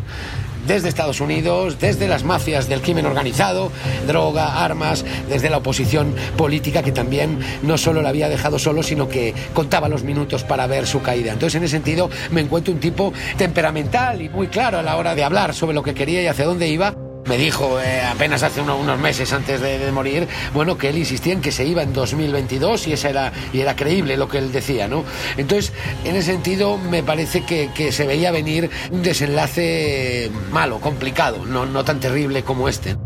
desde 0.66 0.88
Estados 0.88 1.20
Unidos, 1.20 1.80
desde 1.80 2.06
las 2.06 2.24
mafias 2.24 2.68
del 2.68 2.82
crimen 2.82 3.06
organizado, 3.06 3.72
droga, 4.06 4.64
armas, 4.64 5.04
desde 5.28 5.50
la 5.50 5.56
oposición 5.56 6.14
política 6.36 6.82
que 6.82 6.92
también 6.92 7.38
no 7.62 7.78
solo 7.78 8.02
le 8.02 8.08
había 8.08 8.28
dejado 8.28 8.58
solo, 8.58 8.82
sino 8.82 9.08
que 9.08 9.34
contaba 9.54 9.88
los 9.88 10.04
minutos 10.04 10.44
para 10.44 10.66
ver 10.66 10.86
su 10.86 11.00
caída. 11.00 11.32
Entonces, 11.32 11.56
en 11.56 11.64
ese 11.64 11.76
sentido, 11.76 12.10
me 12.30 12.42
encuentro 12.42 12.74
un 12.74 12.80
tipo 12.80 13.12
temperamental 13.38 14.20
y 14.20 14.28
muy 14.28 14.48
claro 14.48 14.78
a 14.78 14.82
la 14.82 14.96
hora 14.96 15.14
de 15.14 15.24
hablar 15.24 15.54
sobre 15.54 15.74
lo 15.74 15.82
que 15.82 15.94
quería 15.94 16.22
y 16.22 16.26
hacia 16.26 16.44
dónde 16.44 16.68
iba 16.68 17.07
me 17.28 17.36
dijo 17.36 17.80
eh, 17.80 18.00
apenas 18.02 18.42
hace 18.42 18.60
uno, 18.60 18.76
unos 18.76 18.98
meses 18.98 19.32
antes 19.32 19.60
de, 19.60 19.92
morir, 19.92 20.26
bueno, 20.54 20.78
que 20.78 20.88
él 20.88 20.98
insistía 20.98 21.32
en 21.32 21.40
que 21.40 21.52
se 21.52 21.66
iba 21.66 21.82
en 21.82 21.92
2022 21.92 22.88
y, 22.88 22.92
era, 22.92 23.32
y 23.52 23.60
era 23.60 23.76
creíble 23.76 24.16
lo 24.16 24.28
que 24.28 24.38
él 24.38 24.50
decía, 24.50 24.88
¿no? 24.88 25.04
Entonces, 25.36 25.72
en 26.04 26.16
ese 26.16 26.32
sentido, 26.32 26.78
me 26.78 27.02
parece 27.02 27.44
que, 27.44 27.70
que 27.74 27.92
se 27.92 28.06
veía 28.06 28.30
venir 28.30 28.70
un 28.90 29.02
desenlace 29.02 30.30
malo, 30.50 30.80
complicado, 30.80 31.44
no, 31.46 31.66
no 31.66 31.84
tan 31.84 32.00
terrible 32.00 32.42
como 32.42 32.68
este. 32.68 32.96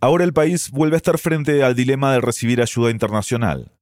Ahora 0.00 0.24
el 0.24 0.32
país 0.32 0.70
vuelve 0.70 0.94
a 0.94 0.98
estar 0.98 1.18
frente 1.18 1.64
al 1.64 1.74
dilema 1.74 2.12
de 2.12 2.20
recibir 2.20 2.62
ayuda 2.62 2.90
internacional. 2.90 3.72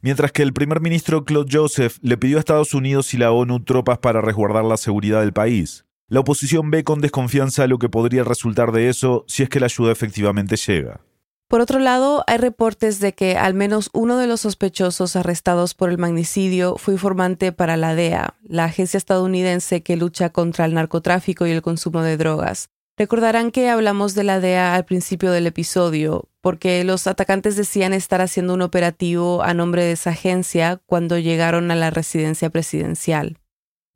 Mientras 0.00 0.32
que 0.32 0.42
el 0.42 0.52
primer 0.52 0.80
ministro 0.80 1.24
Claude 1.24 1.50
Joseph 1.52 1.98
le 2.02 2.16
pidió 2.16 2.36
a 2.36 2.40
Estados 2.40 2.72
Unidos 2.72 3.12
y 3.14 3.18
la 3.18 3.32
ONU 3.32 3.64
tropas 3.64 3.98
para 3.98 4.20
resguardar 4.20 4.64
la 4.64 4.76
seguridad 4.76 5.20
del 5.20 5.32
país, 5.32 5.87
la 6.08 6.20
oposición 6.20 6.70
ve 6.70 6.84
con 6.84 7.00
desconfianza 7.00 7.66
lo 7.66 7.78
que 7.78 7.90
podría 7.90 8.24
resultar 8.24 8.72
de 8.72 8.88
eso 8.88 9.24
si 9.28 9.42
es 9.42 9.48
que 9.48 9.60
la 9.60 9.66
ayuda 9.66 9.92
efectivamente 9.92 10.56
llega. 10.56 11.00
Por 11.48 11.60
otro 11.62 11.78
lado, 11.78 12.24
hay 12.26 12.36
reportes 12.36 13.00
de 13.00 13.14
que 13.14 13.36
al 13.36 13.54
menos 13.54 13.88
uno 13.94 14.18
de 14.18 14.26
los 14.26 14.42
sospechosos 14.42 15.16
arrestados 15.16 15.74
por 15.74 15.88
el 15.88 15.96
magnicidio 15.96 16.76
fue 16.76 16.94
informante 16.94 17.52
para 17.52 17.78
la 17.78 17.94
DEA, 17.94 18.34
la 18.42 18.64
agencia 18.64 18.98
estadounidense 18.98 19.82
que 19.82 19.96
lucha 19.96 20.30
contra 20.30 20.66
el 20.66 20.74
narcotráfico 20.74 21.46
y 21.46 21.50
el 21.50 21.62
consumo 21.62 22.02
de 22.02 22.18
drogas. 22.18 22.68
Recordarán 22.98 23.50
que 23.50 23.70
hablamos 23.70 24.14
de 24.14 24.24
la 24.24 24.40
DEA 24.40 24.74
al 24.74 24.84
principio 24.84 25.30
del 25.30 25.46
episodio, 25.46 26.28
porque 26.42 26.84
los 26.84 27.06
atacantes 27.06 27.56
decían 27.56 27.94
estar 27.94 28.20
haciendo 28.20 28.54
un 28.54 28.62
operativo 28.62 29.42
a 29.42 29.54
nombre 29.54 29.84
de 29.84 29.92
esa 29.92 30.10
agencia 30.10 30.80
cuando 30.84 31.18
llegaron 31.18 31.70
a 31.70 31.76
la 31.76 31.90
residencia 31.90 32.50
presidencial. 32.50 33.38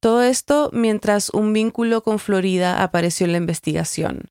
Todo 0.02 0.24
esto 0.24 0.68
mientras 0.72 1.30
un 1.30 1.52
vínculo 1.52 2.02
con 2.02 2.18
Florida 2.18 2.82
apareció 2.82 3.24
en 3.24 3.30
la 3.30 3.38
investigación. 3.38 4.22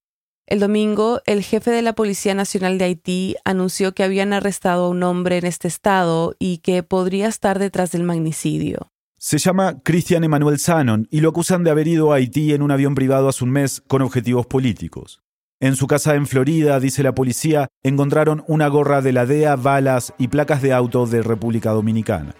El 0.45 0.59
domingo, 0.59 1.21
el 1.25 1.43
jefe 1.43 1.71
de 1.71 1.81
la 1.81 1.93
Policía 1.93 2.35
Nacional 2.35 2.77
de 2.77 2.83
Haití 2.83 3.35
anunció 3.45 3.93
que 3.93 4.03
habían 4.03 4.33
arrestado 4.33 4.83
a 4.83 4.89
un 4.89 5.01
hombre 5.01 5.37
en 5.37 5.45
este 5.45 5.69
estado 5.69 6.35
y 6.39 6.57
que 6.57 6.83
podría 6.83 7.29
estar 7.29 7.57
detrás 7.57 7.91
del 7.91 8.03
magnicidio. 8.03 8.91
Se 9.17 9.37
llama 9.37 9.79
Christian 9.81 10.25
Emmanuel 10.25 10.59
Sanon 10.59 11.07
y 11.09 11.21
lo 11.21 11.29
acusan 11.29 11.63
de 11.63 11.71
haber 11.71 11.87
ido 11.87 12.11
a 12.11 12.17
Haití 12.17 12.51
en 12.51 12.63
un 12.63 12.71
avión 12.71 12.93
privado 12.93 13.29
hace 13.29 13.45
un 13.45 13.51
mes 13.51 13.81
con 13.87 14.01
objetivos 14.01 14.47
políticos. 14.47 15.21
En 15.61 15.77
su 15.77 15.87
casa 15.87 16.15
en 16.15 16.27
Florida, 16.27 16.81
dice 16.81 17.01
la 17.01 17.15
policía, 17.15 17.69
encontraron 17.81 18.43
una 18.49 18.67
gorra 18.67 19.01
de 19.01 19.13
la 19.13 19.25
DEA, 19.25 19.55
balas 19.55 20.13
y 20.17 20.27
placas 20.27 20.61
de 20.61 20.73
auto 20.73 21.05
de 21.05 21.21
República 21.21 21.71
Dominicana. 21.71 22.35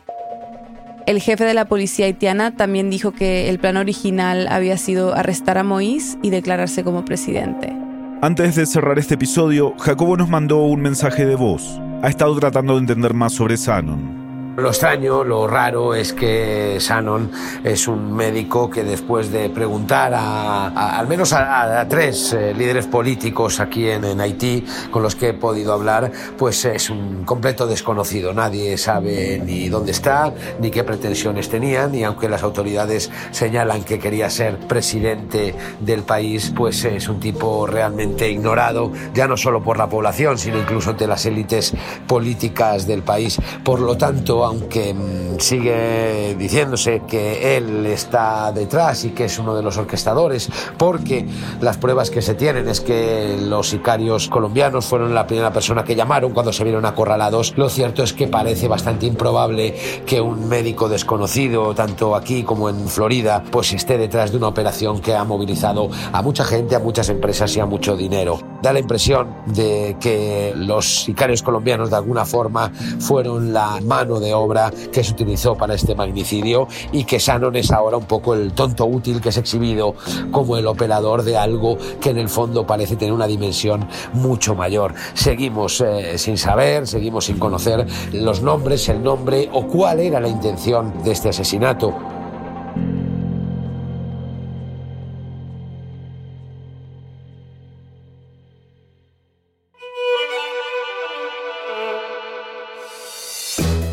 El 1.08 1.20
jefe 1.20 1.46
de 1.46 1.54
la 1.54 1.66
policía 1.66 2.06
haitiana 2.06 2.56
también 2.56 2.90
dijo 2.90 3.12
que 3.12 3.50
el 3.50 3.60
plan 3.60 3.78
original 3.78 4.48
había 4.48 4.78
sido 4.78 5.16
arrestar 5.16 5.58
a 5.58 5.64
Moïse 5.64 6.18
y 6.22 6.30
declararse 6.30 6.84
como 6.84 7.06
presidente. 7.06 7.74
Antes 8.22 8.56
de 8.56 8.68
cerrar 8.68 9.00
este 9.00 9.16
episodio, 9.16 9.74
Jacobo 9.80 10.16
nos 10.16 10.30
mandó 10.30 10.64
un 10.64 10.82
mensaje 10.82 11.26
de 11.26 11.36
voz. 11.36 11.80
Ha 12.04 12.10
estado 12.10 12.38
tratando 12.40 12.74
de 12.74 12.82
entender 12.82 13.16
más 13.16 13.34
sobre 13.34 13.58
Sanon. 13.58 14.21
Lo 14.58 14.68
extraño, 14.68 15.24
lo 15.24 15.48
raro 15.48 15.96
es 15.96 16.12
que 16.12 16.76
Shannon 16.78 17.32
es 17.64 17.88
un 17.88 18.14
médico 18.14 18.70
que 18.70 18.84
después 18.84 19.32
de 19.32 19.50
preguntar 19.50 20.14
a, 20.14 21.00
al 21.00 21.08
menos 21.08 21.32
a, 21.32 21.88
tres 21.88 22.34
eh, 22.34 22.54
líderes 22.54 22.86
políticos 22.86 23.62
aquí 23.62 23.90
en, 23.90 24.20
Haití 24.20 24.66
con 24.92 25.04
los 25.04 25.16
que 25.16 25.30
he 25.30 25.34
podido 25.34 25.72
hablar, 25.72 26.12
pues 26.38 26.66
es 26.66 26.90
un 26.90 27.24
completo 27.24 27.66
desconocido. 27.66 28.34
Nadie 28.34 28.78
sabe 28.78 29.42
ni 29.44 29.70
dónde 29.70 29.92
está, 29.92 30.34
ni 30.60 30.70
qué 30.70 30.84
pretensiones 30.84 31.48
tenían, 31.48 31.96
y 31.96 32.04
aunque 32.04 32.28
las 32.28 32.44
autoridades 32.44 33.10
señalan 33.32 33.86
que 33.86 34.00
quería 34.00 34.30
ser 34.30 34.58
presidente 34.68 35.56
del 35.80 36.04
país, 36.04 36.52
pues 36.54 36.84
es 36.84 37.08
un 37.08 37.22
tipo 37.22 37.66
realmente 37.68 38.30
ignorado, 38.30 38.92
ya 39.14 39.30
no 39.30 39.38
solo 39.38 39.64
por 39.64 39.78
la 39.78 39.88
población, 39.88 40.38
sino 40.38 40.60
incluso 40.60 40.90
ante 40.90 41.08
las 41.08 41.26
élites 41.26 41.74
políticas 42.06 42.86
del 42.86 43.02
país. 43.02 43.40
Por 43.64 43.80
lo 43.80 43.96
tanto, 43.96 44.41
aunque 44.46 44.94
mm, 44.94 45.40
sigue 45.40 46.36
diciéndose 46.36 47.02
que 47.08 47.58
él 47.58 47.86
está 47.86 48.52
detrás 48.52 49.06
y 49.06 49.10
que 49.10 49.26
es 49.26 49.40
uno 49.40 49.56
de 49.56 49.64
los 49.64 49.78
orquestadores, 49.78 50.50
porque 50.78 51.28
las 51.62 51.78
pruebas 51.78 52.10
que 52.10 52.22
se 52.22 52.36
tienen 52.36 52.68
es 52.68 52.82
que 52.82 53.38
los 53.42 53.70
sicarios 53.70 54.28
colombianos 54.30 54.86
fueron 54.86 55.14
la 55.14 55.28
primera 55.28 55.52
persona 55.52 55.84
que 55.84 55.96
llamaron 55.96 56.34
cuando 56.34 56.54
se 56.54 56.64
vieron 56.64 56.86
acorralados, 56.86 57.54
lo 57.58 57.70
cierto 57.70 58.04
es 58.04 58.14
que 58.14 58.28
parece 58.28 58.68
bastante 58.68 59.06
improbable 59.06 59.76
que 60.06 60.22
un 60.22 60.48
médico 60.48 60.90
desconocido, 60.90 61.74
tanto 61.76 62.16
aquí 62.16 62.44
como 62.44 62.70
en 62.70 62.88
Florida, 62.88 63.44
pues 63.52 63.74
esté 63.74 63.98
detrás 63.98 64.32
de 64.32 64.38
una 64.38 64.48
operación 64.48 65.00
que 65.00 65.16
ha 65.16 65.24
movilizado 65.24 65.90
a 66.12 66.22
mucha 66.22 66.44
gente, 66.44 66.76
a 66.76 66.80
muchas 66.80 67.10
empresas 67.10 67.56
y 67.56 67.60
a 67.60 67.66
mucho 67.66 67.96
dinero. 67.96 68.40
Da 68.62 68.74
la 68.74 68.80
impresión 68.80 69.28
de 69.48 69.98
que 70.00 70.54
los 70.56 71.04
sicarios 71.04 71.42
colombianos 71.42 71.90
de 71.90 71.96
alguna 71.96 72.26
forma 72.26 72.72
fueron 73.00 73.54
la 73.54 73.80
mano 73.82 74.20
de 74.20 74.31
obra 74.34 74.72
que 74.92 75.04
se 75.04 75.14
utilizó 75.14 75.56
para 75.56 75.74
este 75.74 75.96
magnicidio 75.96 76.68
y 76.92 77.04
que 77.04 77.20
Shannon 77.20 77.56
es 77.56 77.72
ahora 77.72 77.98
un 77.98 78.06
poco 78.06 78.34
el 78.34 78.54
tonto 78.54 78.86
útil 78.86 79.22
que 79.22 79.30
es 79.30 79.38
exhibido 79.38 79.96
como 80.32 80.58
el 80.58 80.68
operador 80.68 81.24
de 81.24 81.38
algo 81.38 81.78
que 82.00 82.12
en 82.12 82.18
el 82.18 82.30
fondo 82.30 82.66
parece 82.66 82.96
tener 82.96 83.14
una 83.14 83.28
dimensión 83.28 83.88
mucho 84.14 84.56
mayor. 84.56 84.94
Seguimos 85.14 85.82
eh, 85.82 86.18
sin 86.18 86.38
saber, 86.38 86.88
seguimos 86.88 87.26
sin 87.26 87.40
conocer 87.40 87.86
los 88.14 88.42
nombres, 88.42 88.88
el 88.90 89.04
nombre 89.04 89.50
o 89.54 89.68
cuál 89.68 90.00
era 90.00 90.20
la 90.20 90.28
intención 90.28 91.04
de 91.04 91.12
este 91.12 91.30
asesinato. 91.30 92.21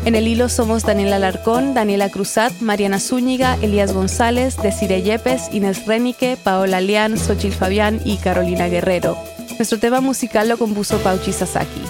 En 0.09 0.15
el 0.15 0.27
hilo 0.27 0.49
somos 0.49 0.81
Daniela 0.81 1.17
Alarcón, 1.17 1.75
Daniela 1.75 2.09
Cruzat, 2.09 2.51
Mariana 2.61 2.99
Zúñiga, 2.99 3.59
Elías 3.61 3.93
González, 3.93 4.57
Desiree 4.57 5.03
Yepes, 5.03 5.49
Inés 5.51 5.85
Renique, 5.85 6.35
Paola 6.35 6.81
Lian, 6.81 7.15
Xochil 7.15 7.53
Fabián 7.53 8.01
y 8.03 8.17
Carolina 8.17 8.69
Guerrero. 8.69 9.19
Nuestro 9.59 9.77
tema 9.77 10.01
musical 10.01 10.49
lo 10.49 10.57
compuso 10.57 10.97
Pauchi 11.03 11.31
Sasaki. 11.31 11.83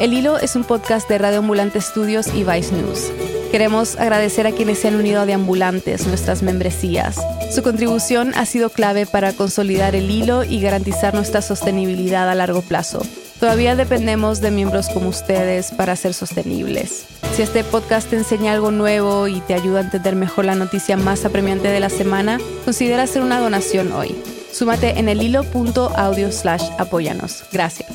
El 0.00 0.14
Hilo 0.14 0.36
es 0.40 0.56
un 0.56 0.64
podcast 0.64 1.08
de 1.08 1.18
Radio 1.18 1.38
Ambulante 1.38 1.80
Studios 1.80 2.26
y 2.34 2.42
Vice 2.42 2.74
News. 2.74 3.12
Queremos 3.52 3.94
agradecer 4.00 4.48
a 4.48 4.52
quienes 4.52 4.80
se 4.80 4.88
han 4.88 4.96
unido 4.96 5.20
a 5.20 5.26
Deambulantes, 5.26 6.08
nuestras 6.08 6.42
membresías. 6.42 7.20
Su 7.54 7.62
contribución 7.62 8.32
ha 8.34 8.46
sido 8.46 8.70
clave 8.70 9.06
para 9.06 9.32
consolidar 9.32 9.94
el 9.94 10.10
hilo 10.10 10.42
y 10.42 10.60
garantizar 10.60 11.14
nuestra 11.14 11.40
sostenibilidad 11.40 12.28
a 12.28 12.34
largo 12.34 12.62
plazo. 12.62 13.02
Todavía 13.40 13.74
dependemos 13.74 14.42
de 14.42 14.50
miembros 14.50 14.90
como 14.90 15.08
ustedes 15.08 15.72
para 15.72 15.96
ser 15.96 16.12
sostenibles. 16.12 17.06
Si 17.34 17.40
este 17.40 17.64
podcast 17.64 18.10
te 18.10 18.16
enseña 18.16 18.52
algo 18.52 18.70
nuevo 18.70 19.28
y 19.28 19.40
te 19.40 19.54
ayuda 19.54 19.80
a 19.80 19.82
entender 19.84 20.14
mejor 20.14 20.44
la 20.44 20.54
noticia 20.54 20.98
más 20.98 21.24
apremiante 21.24 21.68
de 21.68 21.80
la 21.80 21.88
semana, 21.88 22.38
considera 22.66 23.04
hacer 23.04 23.22
una 23.22 23.40
donación 23.40 23.92
hoy. 23.92 24.14
Súmate 24.52 24.98
en 24.98 25.08
el 25.08 25.22
hilo.audio 25.22 26.32
slash 26.32 26.64
apóyanos. 26.78 27.44
Gracias. 27.50 27.90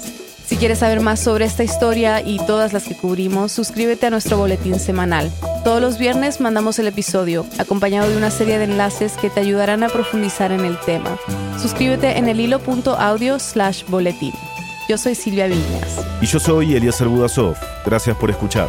Si 0.47 0.57
quieres 0.57 0.79
saber 0.79 1.01
más 1.01 1.19
sobre 1.19 1.45
esta 1.45 1.63
historia 1.63 2.21
y 2.21 2.39
todas 2.47 2.73
las 2.73 2.85
que 2.85 2.95
cubrimos, 2.95 3.51
suscríbete 3.51 4.07
a 4.07 4.09
nuestro 4.09 4.37
boletín 4.37 4.79
semanal. 4.79 5.31
Todos 5.63 5.79
los 5.79 5.99
viernes 5.99 6.41
mandamos 6.41 6.79
el 6.79 6.87
episodio, 6.87 7.45
acompañado 7.59 8.09
de 8.09 8.17
una 8.17 8.31
serie 8.31 8.57
de 8.57 8.63
enlaces 8.63 9.13
que 9.13 9.29
te 9.29 9.41
ayudarán 9.41 9.83
a 9.83 9.89
profundizar 9.89 10.51
en 10.51 10.65
el 10.65 10.79
tema. 10.79 11.19
Suscríbete 11.61 12.17
en 12.17 12.29
el 12.29 12.39
hilo.audio 12.39 13.37
slash 13.37 13.83
boletín. 13.87 14.33
Yo 14.87 14.97
soy 14.97 15.15
Silvia 15.15 15.47
Viñas. 15.47 16.05
Y 16.21 16.25
yo 16.27 16.39
soy 16.39 16.75
Elías 16.75 17.03
Budasov. 17.03 17.55
Gracias 17.85 18.15
por 18.17 18.29
escuchar. 18.29 18.67